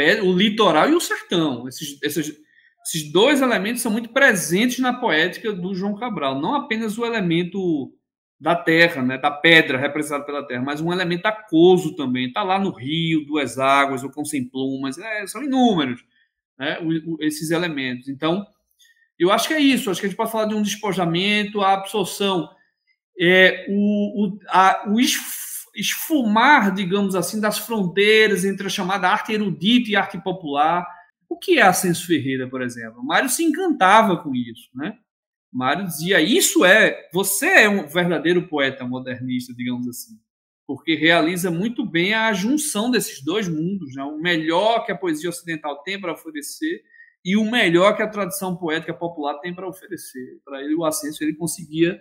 pedra, 0.00 0.24
o 0.24 0.32
litoral 0.32 0.88
e 0.88 0.94
o 0.94 1.00
sertão. 1.00 1.68
Esses, 1.68 2.00
esses, 2.02 2.36
esses 2.86 3.12
dois 3.12 3.40
elementos 3.40 3.82
são 3.82 3.92
muito 3.92 4.08
presentes 4.08 4.78
na 4.78 4.94
poética 4.94 5.52
do 5.52 5.74
João 5.74 5.94
Cabral. 5.94 6.40
Não 6.40 6.54
apenas 6.54 6.96
o 6.96 7.04
elemento 7.04 7.92
da 8.40 8.56
terra, 8.56 9.02
né, 9.02 9.18
da 9.18 9.30
pedra 9.30 9.76
representada 9.76 10.24
pela 10.24 10.46
terra, 10.46 10.62
mas 10.62 10.80
um 10.80 10.92
elemento 10.92 11.26
aquoso 11.26 11.94
também. 11.94 12.28
Está 12.28 12.42
lá 12.42 12.58
no 12.58 12.70
rio, 12.70 13.26
duas 13.26 13.58
águas, 13.58 14.02
o 14.02 14.10
cão 14.10 14.24
sem 14.24 14.48
plumas, 14.48 14.96
é, 14.96 15.26
são 15.26 15.42
inúmeros 15.42 16.02
né, 16.58 16.78
o, 16.80 17.14
o, 17.14 17.16
esses 17.20 17.50
elementos. 17.50 18.08
Então, 18.08 18.46
eu 19.18 19.30
acho 19.32 19.48
que 19.48 19.54
é 19.54 19.60
isso. 19.60 19.90
Acho 19.90 20.00
que 20.00 20.06
a 20.06 20.08
gente 20.08 20.16
pode 20.16 20.32
falar 20.32 20.46
de 20.46 20.54
um 20.54 20.62
despojamento, 20.62 21.60
a 21.60 21.74
absorção, 21.74 22.48
é, 23.18 23.66
o, 23.68 24.26
o, 24.26 24.38
a, 24.48 24.84
o 24.88 24.96
esfumar, 25.74 26.72
digamos 26.72 27.14
assim, 27.14 27.40
das 27.40 27.58
fronteiras 27.58 28.44
entre 28.44 28.66
a 28.66 28.70
chamada 28.70 29.08
arte 29.08 29.32
erudita 29.32 29.90
e 29.90 29.96
arte 29.96 30.18
popular. 30.18 30.86
O 31.28 31.36
que 31.36 31.58
é 31.58 31.62
Ascenso 31.62 32.06
Ferreira, 32.06 32.48
por 32.48 32.62
exemplo? 32.62 33.04
Mário 33.04 33.28
se 33.28 33.44
encantava 33.44 34.16
com 34.16 34.34
isso, 34.34 34.68
né? 34.74 34.96
Mário 35.52 35.86
dizia: 35.86 36.20
Isso 36.20 36.64
é, 36.64 37.08
você 37.12 37.46
é 37.46 37.68
um 37.68 37.86
verdadeiro 37.86 38.46
poeta 38.46 38.84
modernista, 38.86 39.52
digamos 39.52 39.88
assim, 39.88 40.18
porque 40.66 40.94
realiza 40.94 41.50
muito 41.50 41.84
bem 41.84 42.14
a 42.14 42.32
junção 42.32 42.90
desses 42.90 43.22
dois 43.24 43.48
mundos, 43.48 43.94
né? 43.94 44.04
o 44.04 44.18
melhor 44.18 44.84
que 44.86 44.92
a 44.92 44.96
poesia 44.96 45.28
ocidental 45.28 45.82
tem 45.82 46.00
para 46.00 46.12
oferecer 46.12 46.82
e 47.24 47.36
o 47.36 47.50
melhor 47.50 47.96
que 47.96 48.02
a 48.02 48.08
tradição 48.08 48.56
poética 48.56 48.94
popular 48.94 49.38
tem 49.40 49.54
para 49.54 49.68
oferecer. 49.68 50.40
Para 50.44 50.62
ele, 50.62 50.74
o 50.74 50.84
Ascenso 50.84 51.22
ele 51.22 51.34
conseguia 51.34 52.00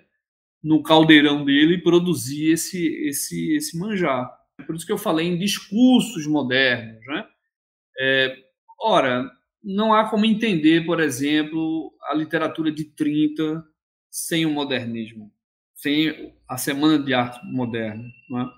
no 0.64 0.84
caldeirão 0.84 1.44
dele 1.44 1.78
produzir 1.78 2.52
esse, 2.52 2.86
esse, 3.08 3.56
esse 3.56 3.78
manjar. 3.78 4.30
Por 4.66 4.76
isso 4.76 4.86
que 4.86 4.92
eu 4.92 4.98
falei 4.98 5.28
em 5.28 5.38
discursos 5.38 6.28
modernos. 6.28 7.06
Né? 7.06 7.26
É, 8.00 8.38
ora, 8.80 9.30
não 9.64 9.94
há 9.94 10.10
como 10.10 10.26
entender, 10.26 10.86
por 10.86 11.00
exemplo, 11.00 11.94
a 12.10 12.14
literatura 12.14 12.72
de 12.72 12.86
30 12.86 13.64
sem 14.10 14.46
o 14.46 14.50
modernismo, 14.50 15.32
sem 15.76 16.34
a 16.48 16.58
Semana 16.58 16.98
de 16.98 17.14
Arte 17.14 17.40
Moderna. 17.52 18.04
Né? 18.30 18.50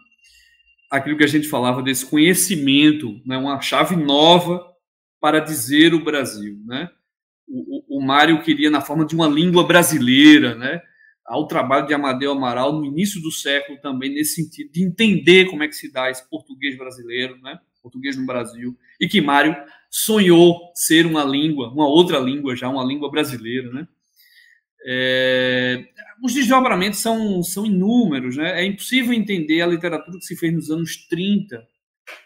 Aquilo 0.90 1.18
que 1.18 1.24
a 1.24 1.28
gente 1.28 1.48
falava 1.48 1.82
desse 1.82 2.06
conhecimento, 2.06 3.20
né? 3.26 3.38
uma 3.38 3.60
chave 3.62 3.96
nova 3.96 4.66
para 5.20 5.40
dizer 5.40 5.94
o 5.94 6.04
Brasil. 6.04 6.62
Né? 6.66 6.90
O, 7.48 7.98
o, 7.98 8.00
o 8.00 8.06
Mário 8.06 8.42
queria 8.44 8.70
na 8.70 8.82
forma 8.82 9.06
de 9.06 9.16
uma 9.16 9.28
língua 9.28 9.66
brasileira, 9.66 10.56
né? 10.56 10.82
ao 11.26 11.48
trabalho 11.48 11.88
de 11.88 11.94
Amadeu 11.94 12.32
Amaral 12.32 12.74
no 12.74 12.86
início 12.86 13.22
do 13.22 13.32
século 13.32 13.80
também 13.80 14.14
nesse 14.14 14.36
sentido 14.36 14.72
de 14.72 14.84
entender 14.84 15.46
como 15.50 15.64
é 15.64 15.68
que 15.68 15.76
se 15.76 15.92
dá 15.92 16.10
esse 16.10 16.30
português 16.30 16.78
brasileiro, 16.78 17.40
né? 17.42 17.58
Português 17.82 18.18
no 18.18 18.26
Brasil, 18.26 18.78
e 19.00 19.08
que 19.08 19.22
Mário 19.22 19.56
sonhou 19.92 20.72
ser 20.74 21.06
uma 21.06 21.26
língua, 21.26 21.70
uma 21.70 21.86
outra 21.86 22.18
língua 22.18 22.56
já, 22.56 22.70
uma 22.70 22.86
língua 22.86 23.12
brasileira, 23.12 23.70
né? 23.72 23.88
É, 24.84 25.86
os 26.24 26.34
desdobramentos 26.34 27.00
são, 27.00 27.44
são 27.44 27.66
inúmeros, 27.66 28.38
né? 28.38 28.62
É 28.62 28.66
impossível 28.66 29.14
entender 29.14 29.62
a 29.62 29.68
literatura 29.68 30.18
que 30.18 30.26
se 30.26 30.38
fez 30.38 30.54
nos 30.54 30.72
anos 30.72 30.96
30, 31.08 31.68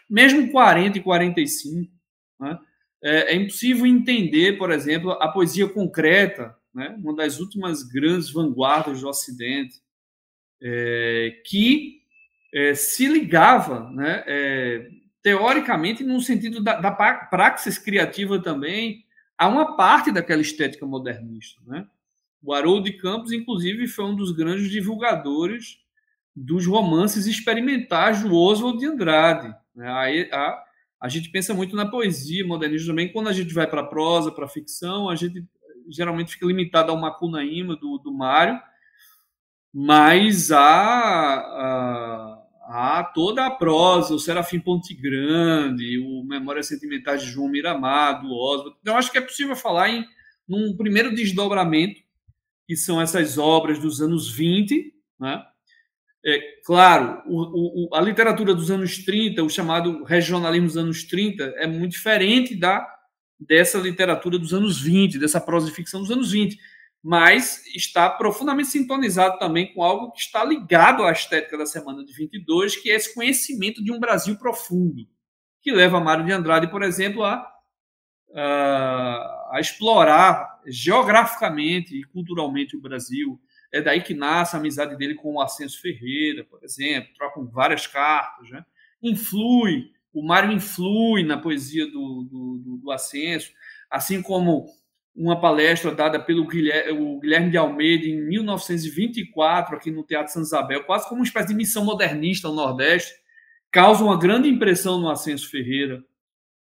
mesmo 0.08 0.50
40 0.52 0.98
e 0.98 1.02
45, 1.02 1.92
né? 2.40 2.58
É, 3.02 3.32
é 3.32 3.36
impossível 3.36 3.84
entender, 3.84 4.56
por 4.56 4.70
exemplo, 4.70 5.10
a 5.10 5.28
poesia 5.28 5.68
concreta, 5.68 6.56
né? 6.72 6.96
Uma 7.02 7.16
das 7.16 7.40
últimas 7.40 7.82
grandes 7.82 8.30
vanguardas 8.30 9.00
do 9.00 9.08
Ocidente, 9.08 9.80
é, 10.62 11.42
que 11.44 12.00
é, 12.54 12.74
se 12.74 13.08
ligava, 13.08 13.90
né? 13.90 14.24
Teoricamente, 15.26 16.04
no 16.04 16.20
sentido 16.20 16.62
da, 16.62 16.78
da 16.78 16.92
praxis 16.92 17.78
criativa 17.78 18.40
também, 18.40 19.04
a 19.36 19.48
uma 19.48 19.76
parte 19.76 20.12
daquela 20.12 20.40
estética 20.40 20.86
modernista, 20.86 21.60
né? 21.66 21.84
O 22.40 22.54
Haroldo 22.54 22.84
de 22.84 22.92
Campos, 22.92 23.32
inclusive, 23.32 23.88
foi 23.88 24.04
um 24.04 24.14
dos 24.14 24.30
grandes 24.30 24.70
divulgadores 24.70 25.80
dos 26.32 26.64
romances 26.64 27.26
experimentais 27.26 28.22
do 28.22 28.36
Oswald 28.36 28.78
de 28.78 28.86
Andrade. 28.86 29.52
Né? 29.74 30.28
A, 30.30 30.62
a, 31.00 31.08
gente 31.08 31.28
pensa 31.30 31.52
muito 31.52 31.74
na 31.74 31.90
poesia 31.90 32.46
modernista 32.46 32.86
também. 32.86 33.12
Quando 33.12 33.28
a 33.28 33.32
gente 33.32 33.52
vai 33.52 33.66
para 33.66 33.80
a 33.80 33.86
prosa, 33.88 34.30
para 34.30 34.44
a 34.44 34.48
ficção, 34.48 35.10
a 35.10 35.16
gente 35.16 35.44
geralmente 35.88 36.34
fica 36.34 36.46
limitado 36.46 36.92
a 36.92 36.94
uma 36.94 37.12
cunaíma 37.12 37.74
do, 37.74 37.98
do 37.98 38.14
Mário, 38.14 38.60
mas 39.74 40.52
a, 40.52 40.60
a, 40.62 42.45
a, 42.68 43.04
toda 43.14 43.46
a 43.46 43.50
prosa, 43.50 44.14
o 44.14 44.18
Serafim 44.18 44.58
Ponte 44.58 44.92
Grande, 44.94 45.98
o 45.98 46.24
Memórias 46.24 46.66
Sentimentais 46.66 47.22
de 47.22 47.30
João 47.30 47.48
Miramar, 47.48 48.20
do 48.20 48.32
Oswald. 48.32 48.76
Então, 48.80 48.96
acho 48.96 49.10
que 49.10 49.18
é 49.18 49.20
possível 49.20 49.54
falar 49.54 49.90
em 49.90 50.04
num 50.48 50.76
primeiro 50.76 51.14
desdobramento 51.14 52.00
que 52.66 52.76
são 52.76 53.00
essas 53.00 53.38
obras 53.38 53.78
dos 53.78 54.00
anos 54.00 54.30
20, 54.30 54.92
né? 55.20 55.42
É, 56.24 56.40
claro, 56.64 57.22
o, 57.26 57.88
o, 57.88 57.94
a 57.94 58.00
literatura 58.00 58.52
dos 58.52 58.68
anos 58.68 58.98
30, 59.04 59.44
o 59.44 59.48
chamado 59.48 60.02
regionalismo 60.02 60.66
dos 60.66 60.76
anos 60.76 61.04
30, 61.04 61.54
é 61.56 61.66
muito 61.68 61.92
diferente 61.92 62.56
da 62.56 62.94
dessa 63.38 63.78
literatura 63.78 64.38
dos 64.38 64.54
anos 64.54 64.80
20, 64.80 65.18
dessa 65.18 65.38
prosa 65.38 65.66
de 65.66 65.74
ficção 65.74 66.00
dos 66.00 66.10
anos 66.10 66.32
20, 66.32 66.58
mas 67.08 67.64
está 67.66 68.10
profundamente 68.10 68.66
sintonizado 68.66 69.38
também 69.38 69.72
com 69.72 69.80
algo 69.80 70.10
que 70.10 70.18
está 70.18 70.42
ligado 70.42 71.04
à 71.04 71.12
estética 71.12 71.56
da 71.56 71.64
semana 71.64 72.04
de 72.04 72.12
22, 72.12 72.74
que 72.74 72.90
é 72.90 72.96
esse 72.96 73.14
conhecimento 73.14 73.80
de 73.84 73.92
um 73.92 74.00
Brasil 74.00 74.36
profundo, 74.36 75.06
que 75.62 75.70
leva 75.70 76.00
Mário 76.00 76.24
de 76.24 76.32
Andrade, 76.32 76.68
por 76.68 76.82
exemplo, 76.82 77.22
a, 77.22 77.48
a, 78.34 79.58
explorar 79.60 80.60
geograficamente 80.66 81.96
e 81.96 82.02
culturalmente 82.02 82.76
o 82.76 82.80
Brasil. 82.80 83.40
É 83.72 83.80
daí 83.80 84.02
que 84.02 84.12
nasce 84.12 84.56
a 84.56 84.58
amizade 84.58 84.96
dele 84.96 85.14
com 85.14 85.34
o 85.34 85.40
Ascenso 85.40 85.80
Ferreira, 85.80 86.42
por 86.42 86.64
exemplo, 86.64 87.14
trocam 87.14 87.46
várias 87.46 87.86
cartas, 87.86 88.50
né? 88.50 88.64
influi, 89.00 89.92
o 90.12 90.26
Mário 90.26 90.50
influi 90.50 91.22
na 91.22 91.38
poesia 91.38 91.86
do, 91.86 92.26
do, 92.28 92.58
do, 92.64 92.76
do 92.78 92.90
Ascenso, 92.90 93.52
assim 93.88 94.20
como 94.20 94.66
uma 95.16 95.40
palestra 95.40 95.94
dada 95.94 96.20
pelo 96.20 96.46
Guilherme, 96.46 97.50
de 97.50 97.56
Almeida 97.56 98.04
em 98.04 98.20
1924, 98.28 99.74
aqui 99.74 99.90
no 99.90 100.04
Teatro 100.04 100.32
Santa 100.32 100.46
Isabel, 100.46 100.84
quase 100.84 101.08
como 101.08 101.20
uma 101.20 101.26
espécie 101.26 101.48
de 101.48 101.54
missão 101.54 101.84
modernista 101.84 102.48
no 102.48 102.54
Nordeste, 102.54 103.14
causa 103.72 104.04
uma 104.04 104.18
grande 104.18 104.48
impressão 104.48 105.00
no 105.00 105.08
Ascenso 105.08 105.50
Ferreira, 105.50 106.04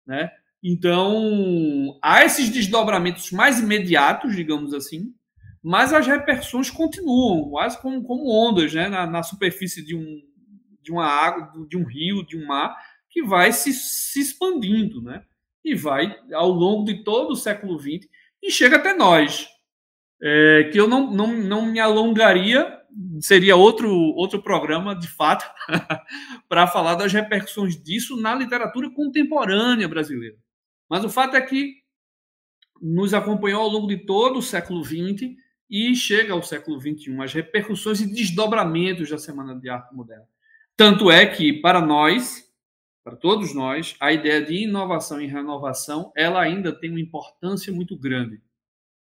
né? 0.07 0.31
Então, 0.63 1.99
há 2.01 2.23
esses 2.23 2.49
desdobramentos 2.49 3.31
mais 3.31 3.59
imediatos, 3.59 4.35
digamos 4.35 4.73
assim, 4.73 5.13
mas 5.61 5.93
as 5.93 6.07
repercussões 6.07 6.71
continuam, 6.71 7.49
quase 7.49 7.79
como, 7.81 8.01
como 8.03 8.31
ondas 8.31 8.73
né, 8.73 8.87
na, 8.87 9.05
na, 9.05 9.21
superfície 9.21 9.85
de, 9.85 9.95
um, 9.95 10.21
de 10.81 10.91
uma 10.91 11.05
água, 11.05 11.67
de 11.67 11.77
um 11.77 11.83
rio, 11.83 12.25
de 12.25 12.37
um 12.37 12.47
mar, 12.47 12.75
que 13.09 13.21
vai 13.21 13.51
se, 13.51 13.73
se 13.73 14.19
expandindo, 14.21 15.01
né? 15.01 15.23
E 15.63 15.75
vai 15.75 16.15
ao 16.33 16.49
longo 16.49 16.85
de 16.85 17.03
todo 17.03 17.31
o 17.31 17.35
século 17.35 17.79
XX 17.79 18.07
e 18.45 18.51
chega 18.51 18.77
até 18.77 18.93
nós. 18.93 19.47
É, 20.21 20.69
que 20.71 20.79
eu 20.79 20.87
não, 20.87 21.11
não, 21.11 21.27
não 21.35 21.65
me 21.65 21.79
alongaria, 21.79 22.79
seria 23.19 23.55
outro, 23.55 23.91
outro 23.91 24.41
programa, 24.41 24.95
de 24.95 25.07
fato, 25.07 25.45
para 26.47 26.67
falar 26.67 26.95
das 26.95 27.11
repercussões 27.11 27.81
disso 27.81 28.15
na 28.15 28.33
literatura 28.33 28.89
contemporânea 28.89 29.87
brasileira. 29.87 30.37
Mas 30.89 31.03
o 31.03 31.09
fato 31.09 31.35
é 31.35 31.41
que 31.41 31.73
nos 32.81 33.13
acompanhou 33.13 33.61
ao 33.61 33.69
longo 33.69 33.87
de 33.87 34.05
todo 34.05 34.39
o 34.39 34.43
século 34.43 34.83
XX 34.83 35.35
e 35.69 35.95
chega 35.95 36.33
ao 36.33 36.43
século 36.43 36.79
XXI, 36.79 37.21
as 37.21 37.33
repercussões 37.33 37.99
e 37.99 38.13
desdobramentos 38.13 39.09
da 39.09 39.17
Semana 39.17 39.59
de 39.59 39.69
Arte 39.69 39.93
Moderna. 39.93 40.25
Tanto 40.77 41.09
é 41.09 41.25
que, 41.25 41.53
para 41.53 41.81
nós, 41.81 42.44
para 43.05 43.15
todos 43.15 43.55
nós, 43.55 43.95
a 44.01 44.11
ideia 44.11 44.41
de 44.41 44.63
inovação 44.63 45.21
e 45.21 45.27
renovação, 45.27 46.11
ela 46.13 46.41
ainda 46.41 46.77
tem 46.77 46.89
uma 46.89 46.99
importância 46.99 47.71
muito 47.71 47.97
grande. 47.97 48.41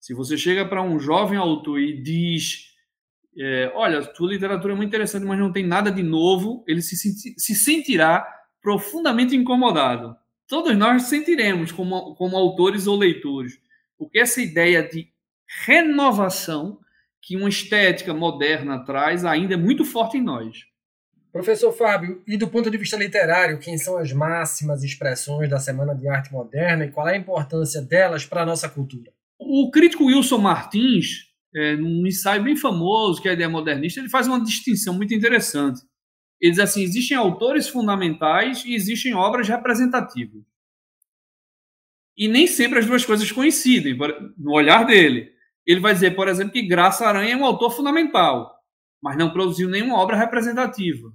Se 0.02 0.14
você 0.14 0.38
chega 0.38 0.66
para 0.66 0.82
um 0.82 1.00
jovem 1.00 1.38
autor 1.38 1.80
e 1.80 2.02
diz, 2.02 2.74
é, 3.38 3.72
olha, 3.74 4.04
tua 4.04 4.30
literatura 4.30 4.74
é 4.74 4.76
muito 4.76 4.90
interessante, 4.90 5.26
mas 5.26 5.40
não 5.40 5.54
tem 5.54 5.66
nada 5.66 5.90
de 5.90 6.04
novo, 6.04 6.66
ele 6.68 6.82
se, 6.82 6.98
se 6.98 7.56
sentirá 7.56 8.28
profundamente 8.62 9.34
incomodado 9.34 10.18
todos 10.54 10.78
nós 10.78 11.04
sentiremos 11.04 11.72
como, 11.72 12.14
como 12.16 12.38
autores 12.38 12.86
ou 12.86 12.96
leitores, 12.96 13.60
porque 13.98 14.20
essa 14.20 14.40
ideia 14.40 14.88
de 14.88 15.12
renovação 15.66 16.80
que 17.20 17.36
uma 17.36 17.50
estética 17.50 18.14
moderna 18.14 18.86
traz 18.86 19.26
ainda 19.26 19.56
é 19.56 19.58
muito 19.58 19.84
forte 19.84 20.18
em 20.18 20.22
nós. 20.22 20.66
Professor 21.34 21.74
Fábio, 21.74 22.24
e 22.26 22.38
do 22.38 22.48
ponto 22.48 22.72
de 22.72 22.78
vista 22.78 22.96
literário, 22.96 23.60
quem 23.60 23.78
são 23.78 23.98
as 23.98 24.14
máximas 24.14 24.84
expressões 24.84 25.50
da 25.50 25.60
Semana 25.60 25.94
de 25.94 26.08
Arte 26.08 26.32
Moderna 26.32 26.86
e 26.86 26.92
qual 26.92 27.10
é 27.10 27.16
a 27.16 27.18
importância 27.18 27.82
delas 27.82 28.26
para 28.26 28.44
a 28.44 28.46
nossa 28.46 28.70
cultura? 28.70 29.12
O 29.38 29.70
crítico 29.72 30.06
Wilson 30.06 30.38
Martins, 30.38 31.28
é, 31.54 31.76
num 31.76 32.08
ensaio 32.08 32.44
bem 32.44 32.56
famoso, 32.56 33.22
que 33.22 33.28
é 33.28 33.32
a 33.32 33.34
ideia 33.34 33.50
modernista, 33.50 34.00
ele 34.00 34.10
faz 34.10 34.28
uma 34.28 34.42
distinção 34.42 34.94
muito 34.94 35.14
interessante 35.14 35.82
ele 36.44 36.52
diz 36.52 36.60
assim: 36.60 36.84
existem 36.84 37.16
autores 37.16 37.70
fundamentais 37.70 38.66
e 38.66 38.76
existem 38.76 39.14
obras 39.14 39.48
representativas. 39.48 40.44
E 42.18 42.28
nem 42.28 42.46
sempre 42.46 42.80
as 42.80 42.86
duas 42.86 43.06
coisas 43.06 43.32
coincidem, 43.32 43.98
no 44.38 44.52
olhar 44.52 44.86
dele. 44.86 45.32
Ele 45.66 45.80
vai 45.80 45.94
dizer, 45.94 46.14
por 46.16 46.28
exemplo, 46.28 46.52
que 46.52 46.68
Graça 46.68 47.08
Aranha 47.08 47.34
é 47.34 47.38
um 47.38 47.46
autor 47.46 47.72
fundamental, 47.72 48.54
mas 49.02 49.18
não 49.18 49.32
produziu 49.32 49.70
nenhuma 49.70 49.98
obra 49.98 50.18
representativa. 50.18 51.14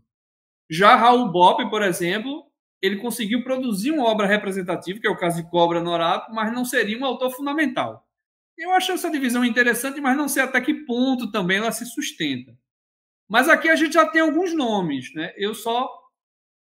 Já 0.71 0.95
Raul 0.97 1.31
Bopp, 1.31 1.69
por 1.71 1.83
exemplo, 1.83 2.45
ele 2.81 2.97
conseguiu 2.97 3.43
produzir 3.43 3.91
uma 3.91 4.05
obra 4.05 4.27
representativa, 4.27 5.01
que 5.01 5.07
é 5.07 5.11
o 5.11 5.17
caso 5.17 5.43
de 5.43 5.51
Cobra 5.51 5.81
Norato, 5.81 6.33
mas 6.33 6.53
não 6.53 6.65
seria 6.65 6.99
um 6.99 7.05
autor 7.05 7.31
fundamental. 7.31 8.07
Eu 8.57 8.73
acho 8.73 8.93
essa 8.93 9.11
divisão 9.11 9.45
interessante, 9.45 10.01
mas 10.01 10.17
não 10.17 10.29
sei 10.29 10.43
até 10.43 10.61
que 10.61 10.75
ponto 10.75 11.31
também 11.31 11.59
ela 11.59 11.73
se 11.73 11.87
sustenta. 11.87 12.57
Mas 13.29 13.49
aqui 13.49 13.69
a 13.69 13.77
gente 13.77 13.93
já 13.93 14.07
tem 14.07 14.23
alguns 14.23 14.55
nomes, 14.55 15.13
né? 15.15 15.33
Eu 15.37 15.55
só. 15.55 15.89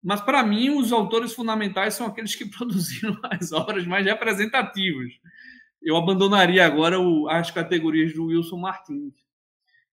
Mas 0.03 0.21
para 0.21 0.43
mim, 0.43 0.71
os 0.71 0.93
autores 0.93 1.33
fundamentais 1.33 1.95
são 1.95 2.07
aqueles 2.07 2.35
que 2.35 2.45
produziram 2.51 3.19
as 3.31 3.53
obras 3.53 3.87
mais 3.87 4.05
representativas. 4.05 5.13
Eu 5.81 5.97
abandonaria 5.97 6.67
agora 6.67 7.01
o, 7.01 7.29
as 7.29 7.51
categorias 7.51 8.13
do 8.13 8.27
Wilson 8.27 8.59
Martins. 8.59 9.15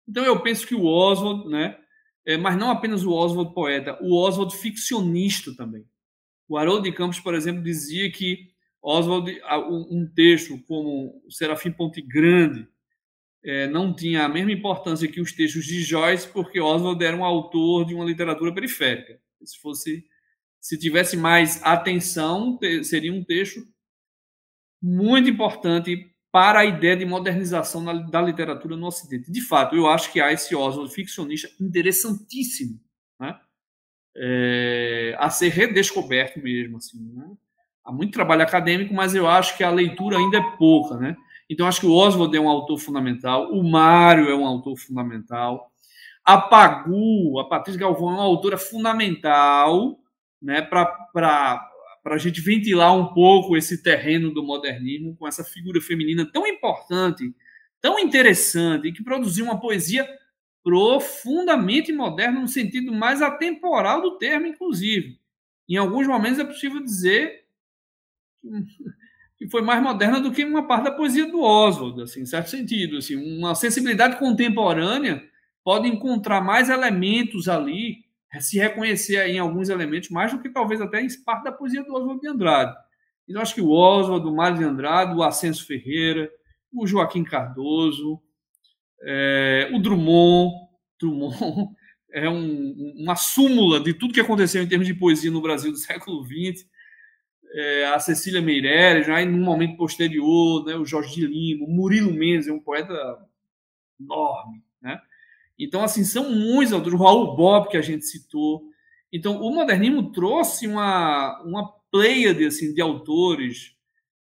Então 0.08 0.24
eu 0.24 0.40
penso 0.40 0.66
que 0.66 0.74
o 0.74 0.84
Oswald, 0.84 1.48
né? 1.48 1.78
É, 2.24 2.36
mas 2.36 2.56
não 2.56 2.70
apenas 2.70 3.04
o 3.04 3.12
Oswald 3.12 3.52
poeta, 3.52 3.98
o 4.00 4.16
Oswald 4.16 4.56
ficcionista 4.56 5.54
também. 5.56 5.84
O 6.48 6.56
Haroldo 6.56 6.82
de 6.82 6.92
Campos, 6.92 7.18
por 7.18 7.34
exemplo, 7.34 7.62
dizia 7.62 8.10
que 8.12 8.52
Oswald, 8.80 9.40
um 9.68 10.06
texto 10.14 10.58
como 10.66 11.22
Serafim 11.30 11.70
Ponte 11.70 12.02
Grande, 12.02 12.66
é, 13.44 13.66
não 13.66 13.94
tinha 13.94 14.24
a 14.24 14.28
mesma 14.28 14.52
importância 14.52 15.08
que 15.08 15.20
os 15.20 15.32
textos 15.32 15.64
de 15.64 15.82
Joyce, 15.82 16.28
porque 16.28 16.60
Oswald 16.60 17.02
era 17.04 17.16
um 17.16 17.24
autor 17.24 17.84
de 17.84 17.94
uma 17.94 18.04
literatura 18.04 18.52
periférica. 18.54 19.20
Se 19.44 19.58
fosse, 19.58 20.04
se 20.60 20.78
tivesse 20.78 21.16
mais 21.16 21.60
atenção, 21.64 22.58
seria 22.84 23.12
um 23.12 23.24
texto 23.24 23.66
muito 24.80 25.28
importante 25.28 26.11
para 26.32 26.60
a 26.60 26.64
ideia 26.64 26.96
de 26.96 27.04
modernização 27.04 27.84
da 28.08 28.22
literatura 28.22 28.74
no 28.74 28.86
Ocidente. 28.86 29.30
De 29.30 29.42
fato, 29.42 29.76
eu 29.76 29.86
acho 29.86 30.10
que 30.10 30.18
há 30.18 30.32
esse 30.32 30.56
Oswald 30.56 30.92
ficcionista 30.92 31.50
interessantíssimo, 31.60 32.80
né? 33.20 33.38
É, 34.16 35.14
a 35.18 35.28
ser 35.28 35.50
redescoberto 35.50 36.40
mesmo, 36.40 36.78
assim. 36.78 36.98
Né? 37.14 37.30
Há 37.84 37.92
muito 37.92 38.12
trabalho 38.12 38.42
acadêmico, 38.42 38.94
mas 38.94 39.14
eu 39.14 39.28
acho 39.28 39.56
que 39.56 39.62
a 39.62 39.70
leitura 39.70 40.16
ainda 40.16 40.38
é 40.38 40.56
pouca, 40.56 40.96
né? 40.96 41.16
Então, 41.50 41.66
acho 41.66 41.80
que 41.80 41.86
o 41.86 41.92
Oswald 41.92 42.34
é 42.34 42.40
um 42.40 42.48
autor 42.48 42.78
fundamental, 42.78 43.52
o 43.52 43.62
Mário 43.62 44.30
é 44.30 44.34
um 44.34 44.46
autor 44.46 44.76
fundamental, 44.78 45.70
a 46.24 46.38
Pagu, 46.38 47.38
a 47.38 47.48
Patrícia 47.48 47.80
Galvão, 47.80 48.10
é 48.10 48.14
uma 48.14 48.22
autora 48.22 48.56
fundamental 48.56 49.98
né, 50.40 50.62
para 50.62 51.68
a 52.04 52.18
gente 52.18 52.40
ventilar 52.40 52.96
um 52.96 53.12
pouco 53.14 53.56
esse 53.56 53.82
terreno 53.82 54.32
do 54.32 54.42
modernismo 54.42 55.16
com 55.16 55.26
essa 55.26 55.44
figura 55.44 55.80
feminina 55.80 56.28
tão 56.30 56.46
importante, 56.46 57.34
tão 57.80 57.98
interessante 57.98 58.88
e 58.88 58.92
que 58.92 59.04
produziu 59.04 59.44
uma 59.44 59.60
poesia 59.60 60.08
profundamente 60.64 61.92
moderna 61.92 62.40
no 62.40 62.48
sentido 62.48 62.92
mais 62.92 63.20
atemporal 63.22 64.00
do 64.00 64.18
termo, 64.18 64.46
inclusive. 64.46 65.18
Em 65.68 65.76
alguns 65.76 66.06
momentos 66.06 66.38
é 66.38 66.44
possível 66.44 66.82
dizer 66.82 67.44
que 69.36 69.48
foi 69.48 69.62
mais 69.62 69.82
moderna 69.82 70.20
do 70.20 70.32
que 70.32 70.44
uma 70.44 70.66
parte 70.66 70.84
da 70.84 70.92
poesia 70.92 71.26
do 71.26 71.40
Oswald, 71.40 72.02
assim, 72.02 72.22
em 72.22 72.26
certo 72.26 72.50
sentido. 72.50 72.98
Assim, 72.98 73.16
uma 73.38 73.54
sensibilidade 73.54 74.18
contemporânea 74.18 75.22
pode 75.64 75.88
encontrar 75.88 76.40
mais 76.40 76.68
elementos 76.68 77.48
ali, 77.48 78.04
se 78.40 78.58
reconhecer 78.58 79.26
em 79.26 79.38
alguns 79.38 79.68
elementos, 79.68 80.08
mais 80.08 80.32
do 80.32 80.40
que 80.40 80.48
talvez 80.48 80.80
até 80.80 81.00
em 81.00 81.08
parte 81.24 81.44
da 81.44 81.52
poesia 81.52 81.84
do 81.84 81.92
Oswald 81.92 82.20
de 82.20 82.28
Andrade. 82.28 82.74
Então, 83.28 83.42
acho 83.42 83.54
que 83.54 83.60
o 83.60 83.70
Oswald, 83.70 84.26
o 84.26 84.34
Mário 84.34 84.58
de 84.58 84.64
Andrade, 84.64 85.14
o 85.14 85.22
Ascenso 85.22 85.66
Ferreira, 85.66 86.30
o 86.72 86.86
Joaquim 86.86 87.24
Cardoso, 87.24 88.20
é, 89.02 89.70
o 89.72 89.78
Drummond, 89.78 90.52
Drummond 91.00 91.36
é 92.12 92.28
um, 92.28 92.94
uma 92.98 93.16
súmula 93.16 93.80
de 93.80 93.94
tudo 93.94 94.14
que 94.14 94.20
aconteceu 94.20 94.62
em 94.62 94.68
termos 94.68 94.86
de 94.86 94.94
poesia 94.94 95.30
no 95.30 95.42
Brasil 95.42 95.70
do 95.70 95.78
século 95.78 96.24
XX. 96.24 96.66
É, 97.54 97.86
a 97.86 97.98
Cecília 97.98 98.40
Meirelles, 98.40 99.06
já 99.06 99.20
em 99.20 99.28
um 99.28 99.44
momento 99.44 99.76
posterior, 99.76 100.64
né, 100.64 100.74
o 100.74 100.86
Jorge 100.86 101.14
de 101.14 101.26
Lima, 101.26 101.66
o 101.66 101.70
Murilo 101.70 102.12
Mendes, 102.12 102.48
é 102.48 102.52
um 102.52 102.60
poeta 102.60 102.94
enorme. 104.00 104.62
Né? 104.80 105.00
Então, 105.62 105.84
assim, 105.84 106.02
são 106.02 106.28
muitos 106.28 106.72
autores, 106.72 106.98
o 106.98 107.02
Raul 107.02 107.36
Bob, 107.36 107.68
que 107.68 107.76
a 107.76 107.82
gente 107.82 108.04
citou. 108.04 108.64
Então, 109.12 109.40
o 109.40 109.54
modernismo 109.54 110.10
trouxe 110.10 110.66
uma, 110.66 111.40
uma 111.44 111.72
pleiade 111.88 112.44
assim, 112.44 112.74
de 112.74 112.80
autores 112.80 113.76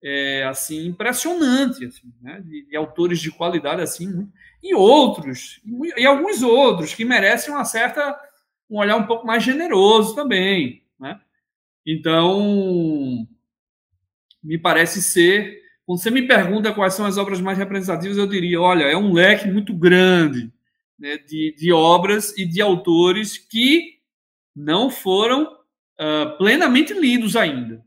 é, 0.04 0.44
assim 0.44 0.86
impressionante, 0.86 1.84
assim, 1.84 2.14
né? 2.22 2.40
de, 2.46 2.68
de, 2.68 2.76
autores 2.76 3.20
de 3.20 3.32
qualidade 3.32 3.82
assim, 3.82 4.30
e 4.62 4.76
outros, 4.76 5.60
e, 5.66 6.02
e, 6.02 6.06
alguns 6.06 6.44
outros 6.44 6.94
que 6.94 7.04
merecem 7.04 7.52
uma 7.52 7.66
certa 7.66 8.16
um 8.70 8.78
olhar 8.78 8.96
um 8.96 9.08
pouco 9.08 9.26
mais 9.26 9.44
generoso 9.44 10.14
também. 10.14 10.84
Né? 11.00 11.20
Então, 11.84 13.28
me 14.44 14.60
parece 14.60 15.02
ser. 15.02 15.64
Quando 15.88 16.00
você 16.00 16.12
me 16.12 16.28
pergunta 16.28 16.74
quais 16.74 16.94
são 16.94 17.06
as 17.06 17.18
obras 17.18 17.42
mais 17.42 17.58
representativas, 17.58 18.18
eu 18.18 18.28
diria: 18.28 18.62
olha, 18.62 18.84
é 18.84 18.98
um 18.98 19.12
leque 19.12 19.48
muito 19.48 19.74
grande 19.74 20.54
né, 20.98 21.18
de, 21.18 21.56
de 21.58 21.72
obras 21.72 22.38
e 22.38 22.46
de 22.46 22.62
autores 22.62 23.38
que 23.38 24.00
não 24.56 24.90
foram 24.90 25.44
uh, 25.44 26.38
plenamente 26.38 26.94
lidos 26.94 27.36
ainda. 27.36 27.84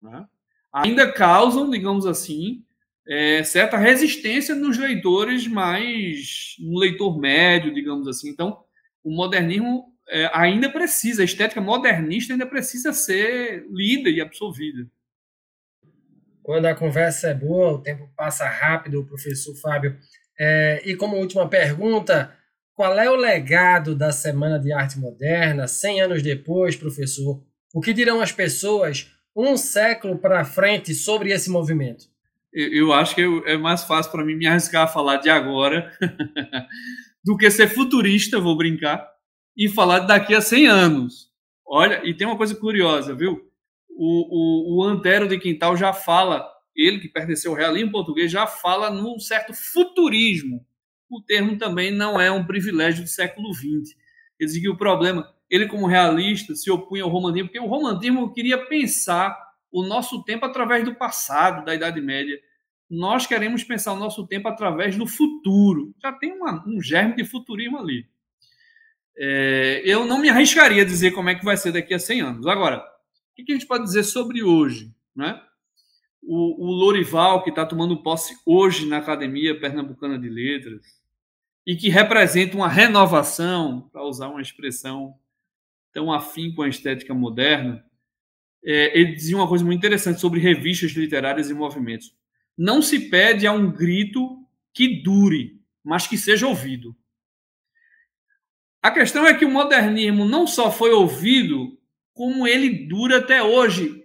Né? 0.00 0.26
Ainda 0.72 1.10
causam, 1.12 1.68
digamos 1.68 2.06
assim, 2.06 2.64
é, 3.08 3.42
certa 3.42 3.78
resistência 3.78 4.54
nos 4.54 4.76
leitores 4.76 5.46
mais. 5.46 6.54
no 6.58 6.78
leitor 6.78 7.18
médio, 7.18 7.72
digamos 7.72 8.06
assim. 8.06 8.28
Então, 8.28 8.62
o 9.02 9.10
modernismo 9.10 9.92
é, 10.08 10.30
ainda 10.32 10.70
precisa, 10.70 11.22
a 11.22 11.24
estética 11.24 11.60
modernista 11.60 12.34
ainda 12.34 12.46
precisa 12.46 12.92
ser 12.92 13.66
lida 13.70 14.10
e 14.10 14.20
absorvida. 14.20 14.86
Quando 16.42 16.66
a 16.66 16.74
conversa 16.74 17.28
é 17.28 17.34
boa, 17.34 17.72
o 17.72 17.82
tempo 17.82 18.10
passa 18.16 18.46
rápido, 18.46 19.04
professor 19.04 19.54
Fábio. 19.56 19.98
É, 20.38 20.82
e 20.84 20.94
como 20.94 21.16
última 21.16 21.48
pergunta, 21.48 22.32
qual 22.74 22.98
é 22.98 23.10
o 23.10 23.16
legado 23.16 23.94
da 23.94 24.12
Semana 24.12 24.58
de 24.58 24.72
Arte 24.72 24.98
Moderna, 24.98 25.66
100 25.66 26.00
anos 26.02 26.22
depois, 26.22 26.76
professor? 26.76 27.42
O 27.74 27.80
que 27.80 27.92
dirão 27.92 28.20
as 28.20 28.30
pessoas 28.30 29.10
um 29.36 29.56
século 29.56 30.18
para 30.18 30.44
frente 30.44 30.94
sobre 30.94 31.30
esse 31.30 31.50
movimento? 31.50 32.06
Eu, 32.52 32.72
eu 32.72 32.92
acho 32.92 33.14
que 33.14 33.22
é 33.46 33.56
mais 33.56 33.84
fácil 33.84 34.10
para 34.12 34.24
mim 34.24 34.36
me 34.36 34.46
arriscar 34.46 34.84
a 34.84 34.88
falar 34.88 35.16
de 35.16 35.28
agora 35.28 35.92
do 37.24 37.36
que 37.36 37.50
ser 37.50 37.68
futurista, 37.68 38.40
vou 38.40 38.56
brincar, 38.56 39.08
e 39.56 39.68
falar 39.68 40.00
daqui 40.00 40.34
a 40.34 40.40
100 40.40 40.66
anos. 40.66 41.28
Olha, 41.66 42.00
e 42.04 42.14
tem 42.14 42.26
uma 42.26 42.36
coisa 42.36 42.54
curiosa, 42.54 43.14
viu? 43.14 43.40
O, 43.90 44.76
o, 44.76 44.78
o 44.78 44.84
Antero 44.84 45.28
de 45.28 45.38
Quintal 45.38 45.76
já 45.76 45.92
fala, 45.92 46.48
ele 46.78 47.00
que 47.00 47.08
pertenceu 47.08 47.50
ao 47.50 47.56
realismo 47.58 47.90
português, 47.90 48.30
já 48.30 48.46
fala 48.46 48.88
num 48.88 49.18
certo 49.18 49.52
futurismo 49.52 50.64
o 51.10 51.22
termo 51.22 51.56
também 51.56 51.90
não 51.90 52.20
é 52.20 52.30
um 52.30 52.44
privilégio 52.44 53.02
do 53.02 53.08
século 53.08 53.52
XX. 53.54 53.96
Quer 54.36 54.44
dizer 54.44 54.60
que 54.60 54.68
o 54.68 54.76
problema, 54.76 55.32
ele 55.48 55.66
como 55.66 55.86
realista 55.86 56.54
se 56.54 56.70
opunha 56.70 57.02
ao 57.02 57.08
romantismo, 57.08 57.48
porque 57.48 57.60
o 57.60 57.66
romantismo 57.66 58.32
queria 58.32 58.66
pensar 58.66 59.36
o 59.72 59.82
nosso 59.82 60.22
tempo 60.24 60.44
através 60.44 60.84
do 60.84 60.94
passado, 60.94 61.64
da 61.64 61.74
Idade 61.74 62.00
Média. 62.00 62.38
Nós 62.90 63.26
queremos 63.26 63.64
pensar 63.64 63.92
o 63.94 63.98
nosso 63.98 64.26
tempo 64.26 64.48
através 64.48 64.96
do 64.96 65.06
futuro. 65.06 65.94
Já 66.02 66.12
tem 66.12 66.32
uma, 66.32 66.64
um 66.66 66.80
germe 66.80 67.16
de 67.16 67.24
futurismo 67.24 67.78
ali. 67.78 68.06
É, 69.16 69.82
eu 69.84 70.04
não 70.04 70.20
me 70.20 70.28
arriscaria 70.28 70.82
a 70.82 70.86
dizer 70.86 71.10
como 71.10 71.28
é 71.28 71.34
que 71.34 71.44
vai 71.44 71.56
ser 71.56 71.72
daqui 71.72 71.92
a 71.92 71.98
100 71.98 72.20
anos. 72.20 72.46
Agora, 72.46 72.78
o 72.78 73.44
que 73.44 73.50
a 73.50 73.54
gente 73.54 73.66
pode 73.66 73.84
dizer 73.84 74.04
sobre 74.04 74.42
hoje? 74.42 74.92
Né? 75.14 75.40
O, 76.22 76.66
o 76.66 76.72
Lorival, 76.72 77.42
que 77.42 77.50
está 77.50 77.64
tomando 77.64 78.02
posse 78.02 78.36
hoje 78.44 78.86
na 78.86 78.98
Academia 78.98 79.58
Pernambucana 79.58 80.18
de 80.18 80.28
Letras, 80.28 80.82
e 81.66 81.76
que 81.76 81.88
representa 81.88 82.56
uma 82.56 82.68
renovação, 82.68 83.88
para 83.92 84.04
usar 84.04 84.28
uma 84.28 84.42
expressão 84.42 85.14
tão 85.92 86.12
afim 86.12 86.52
com 86.52 86.62
a 86.62 86.68
estética 86.68 87.14
moderna, 87.14 87.84
é, 88.64 88.98
ele 88.98 89.14
dizia 89.14 89.36
uma 89.36 89.48
coisa 89.48 89.64
muito 89.64 89.78
interessante 89.78 90.20
sobre 90.20 90.40
revistas 90.40 90.92
literárias 90.92 91.50
e 91.50 91.54
movimentos. 91.54 92.14
Não 92.56 92.82
se 92.82 93.08
pede 93.08 93.46
a 93.46 93.52
um 93.52 93.70
grito 93.70 94.44
que 94.72 95.02
dure, 95.02 95.60
mas 95.84 96.06
que 96.06 96.18
seja 96.18 96.46
ouvido. 96.46 96.96
A 98.82 98.90
questão 98.90 99.26
é 99.26 99.34
que 99.34 99.44
o 99.44 99.50
modernismo 99.50 100.24
não 100.24 100.46
só 100.46 100.70
foi 100.70 100.90
ouvido, 100.90 101.78
como 102.14 102.46
ele 102.46 102.86
dura 102.86 103.18
até 103.18 103.42
hoje. 103.42 103.97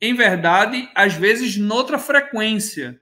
Em 0.00 0.14
verdade, 0.14 0.88
às 0.94 1.14
vezes 1.14 1.56
noutra 1.56 1.98
frequência, 1.98 3.00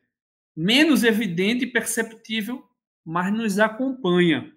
menos 0.56 1.02
evidente 1.02 1.64
e 1.64 1.70
perceptível 1.70 2.64
mas 3.04 3.32
nos 3.32 3.58
acompanha. 3.58 4.50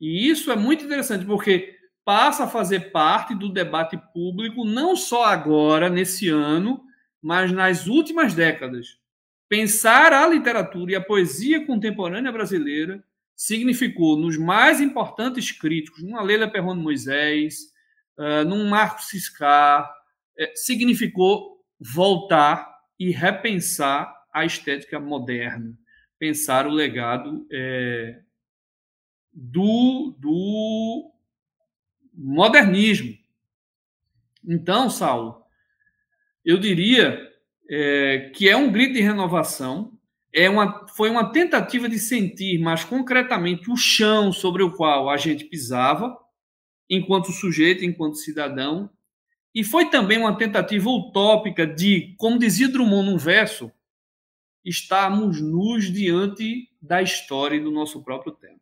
E 0.00 0.28
isso 0.28 0.52
é 0.52 0.56
muito 0.56 0.84
interessante, 0.84 1.24
porque 1.24 1.74
passa 2.04 2.44
a 2.44 2.48
fazer 2.48 2.92
parte 2.92 3.34
do 3.34 3.48
debate 3.48 3.98
público, 4.12 4.64
não 4.64 4.94
só 4.94 5.24
agora, 5.24 5.88
nesse 5.88 6.28
ano, 6.28 6.84
mas 7.22 7.50
nas 7.50 7.86
últimas 7.86 8.34
décadas. 8.34 8.98
Pensar 9.48 10.12
a 10.12 10.28
literatura 10.28 10.92
e 10.92 10.94
a 10.94 11.00
poesia 11.00 11.64
contemporânea 11.64 12.30
brasileira 12.30 13.02
significou, 13.34 14.18
nos 14.18 14.36
mais 14.36 14.80
importantes 14.80 15.50
críticos, 15.50 16.02
numa 16.02 16.22
Leila 16.22 16.48
Perrone 16.48 16.82
Moisés, 16.82 17.72
uh, 18.18 18.44
num 18.46 18.68
Marco 18.68 19.02
Ciscar, 19.02 19.90
uh, 20.38 20.46
significou 20.54 21.64
voltar 21.78 22.74
e 22.98 23.10
repensar 23.10 24.14
a 24.32 24.44
estética 24.44 24.98
moderna 24.98 25.76
pensar 26.18 26.66
o 26.66 26.70
legado 26.70 27.46
é, 27.50 28.20
do, 29.32 30.14
do 30.18 31.12
modernismo. 32.14 33.16
Então, 34.46 34.88
Saulo, 34.88 35.42
eu 36.44 36.58
diria 36.58 37.20
é, 37.68 38.30
que 38.34 38.48
é 38.48 38.56
um 38.56 38.70
grito 38.70 38.94
de 38.94 39.00
renovação, 39.00 39.92
é 40.32 40.48
uma, 40.48 40.86
foi 40.88 41.10
uma 41.10 41.32
tentativa 41.32 41.88
de 41.88 41.98
sentir 41.98 42.58
mais 42.58 42.84
concretamente 42.84 43.70
o 43.70 43.76
chão 43.76 44.32
sobre 44.32 44.62
o 44.62 44.72
qual 44.72 45.08
a 45.08 45.16
gente 45.16 45.44
pisava, 45.44 46.16
enquanto 46.88 47.32
sujeito, 47.32 47.84
enquanto 47.84 48.16
cidadão, 48.16 48.88
e 49.56 49.64
foi 49.64 49.86
também 49.86 50.18
uma 50.18 50.36
tentativa 50.36 50.90
utópica 50.90 51.66
de, 51.66 52.14
como 52.18 52.38
dizia 52.38 52.68
Drummond 52.68 53.10
num 53.10 53.16
verso, 53.16 53.72
estarmos 54.62 55.40
nus 55.40 55.90
diante 55.90 56.68
da 56.82 57.00
história 57.00 57.56
e 57.56 57.60
do 57.60 57.70
nosso 57.70 58.02
próprio 58.02 58.32
tempo. 58.32 58.60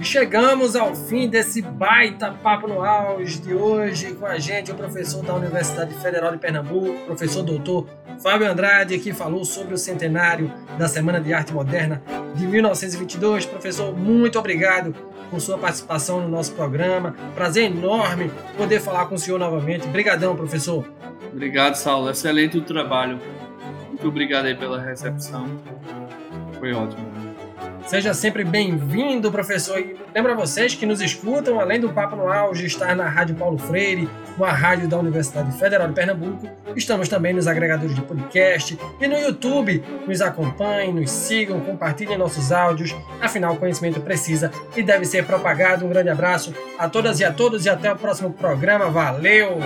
Chegamos 0.00 0.74
ao 0.74 0.92
fim 0.92 1.28
desse 1.28 1.62
baita 1.62 2.32
papo 2.32 2.66
no 2.66 2.82
auge 2.82 3.40
de 3.40 3.54
hoje 3.54 4.12
com 4.14 4.26
a 4.26 4.40
gente, 4.40 4.72
o 4.72 4.74
professor 4.74 5.24
da 5.24 5.34
Universidade 5.34 5.94
Federal 5.94 6.32
de 6.32 6.38
Pernambuco, 6.38 7.04
professor 7.04 7.44
doutor 7.44 7.88
Fábio 8.20 8.50
Andrade, 8.50 8.98
que 8.98 9.12
falou 9.12 9.44
sobre 9.44 9.72
o 9.72 9.78
centenário 9.78 10.52
da 10.76 10.88
Semana 10.88 11.20
de 11.20 11.32
Arte 11.32 11.52
Moderna 11.52 12.02
de 12.34 12.44
1922. 12.44 13.46
Professor, 13.46 13.96
muito 13.96 14.36
obrigado 14.36 14.96
por 15.30 15.40
sua 15.40 15.58
participação 15.58 16.20
no 16.20 16.28
nosso 16.28 16.52
programa. 16.52 17.14
Prazer 17.34 17.64
enorme 17.70 18.30
poder 18.56 18.80
falar 18.80 19.06
com 19.06 19.14
o 19.14 19.18
senhor 19.18 19.38
novamente. 19.38 19.86
Obrigadão, 19.86 20.36
professor. 20.36 20.88
Obrigado, 21.32 21.74
Saulo. 21.74 22.10
Excelente 22.10 22.56
o 22.58 22.62
trabalho. 22.62 23.20
Muito 23.88 24.08
obrigado 24.08 24.46
aí 24.46 24.54
pela 24.54 24.80
recepção. 24.80 25.46
Foi 26.58 26.72
ótimo. 26.72 27.17
Seja 27.88 28.12
sempre 28.12 28.44
bem-vindo, 28.44 29.32
professor. 29.32 29.78
E 29.78 29.96
lembra 30.14 30.34
vocês 30.34 30.74
que 30.74 30.84
nos 30.84 31.00
escutam, 31.00 31.58
além 31.58 31.80
do 31.80 31.88
Papo 31.88 32.16
no 32.16 32.30
Auge, 32.30 32.66
estar 32.66 32.94
na 32.94 33.08
Rádio 33.08 33.34
Paulo 33.34 33.56
Freire, 33.56 34.06
com 34.36 34.44
a 34.44 34.52
rádio 34.52 34.86
da 34.86 34.98
Universidade 34.98 35.58
Federal 35.58 35.88
de 35.88 35.94
Pernambuco. 35.94 36.46
Estamos 36.76 37.08
também 37.08 37.32
nos 37.32 37.46
agregadores 37.46 37.94
de 37.94 38.02
podcast 38.02 38.78
e 39.00 39.08
no 39.08 39.16
YouTube. 39.16 39.82
Nos 40.06 40.20
acompanhem, 40.20 40.92
nos 40.92 41.10
sigam, 41.10 41.60
compartilhem 41.60 42.18
nossos 42.18 42.52
áudios. 42.52 42.94
Afinal, 43.22 43.54
o 43.54 43.56
conhecimento 43.56 44.02
precisa 44.02 44.52
e 44.76 44.82
deve 44.82 45.06
ser 45.06 45.24
propagado. 45.24 45.86
Um 45.86 45.88
grande 45.88 46.10
abraço 46.10 46.52
a 46.78 46.90
todas 46.90 47.20
e 47.20 47.24
a 47.24 47.32
todos 47.32 47.64
e 47.64 47.70
até 47.70 47.90
o 47.90 47.96
próximo 47.96 48.30
programa. 48.34 48.90
Valeu! 48.90 49.58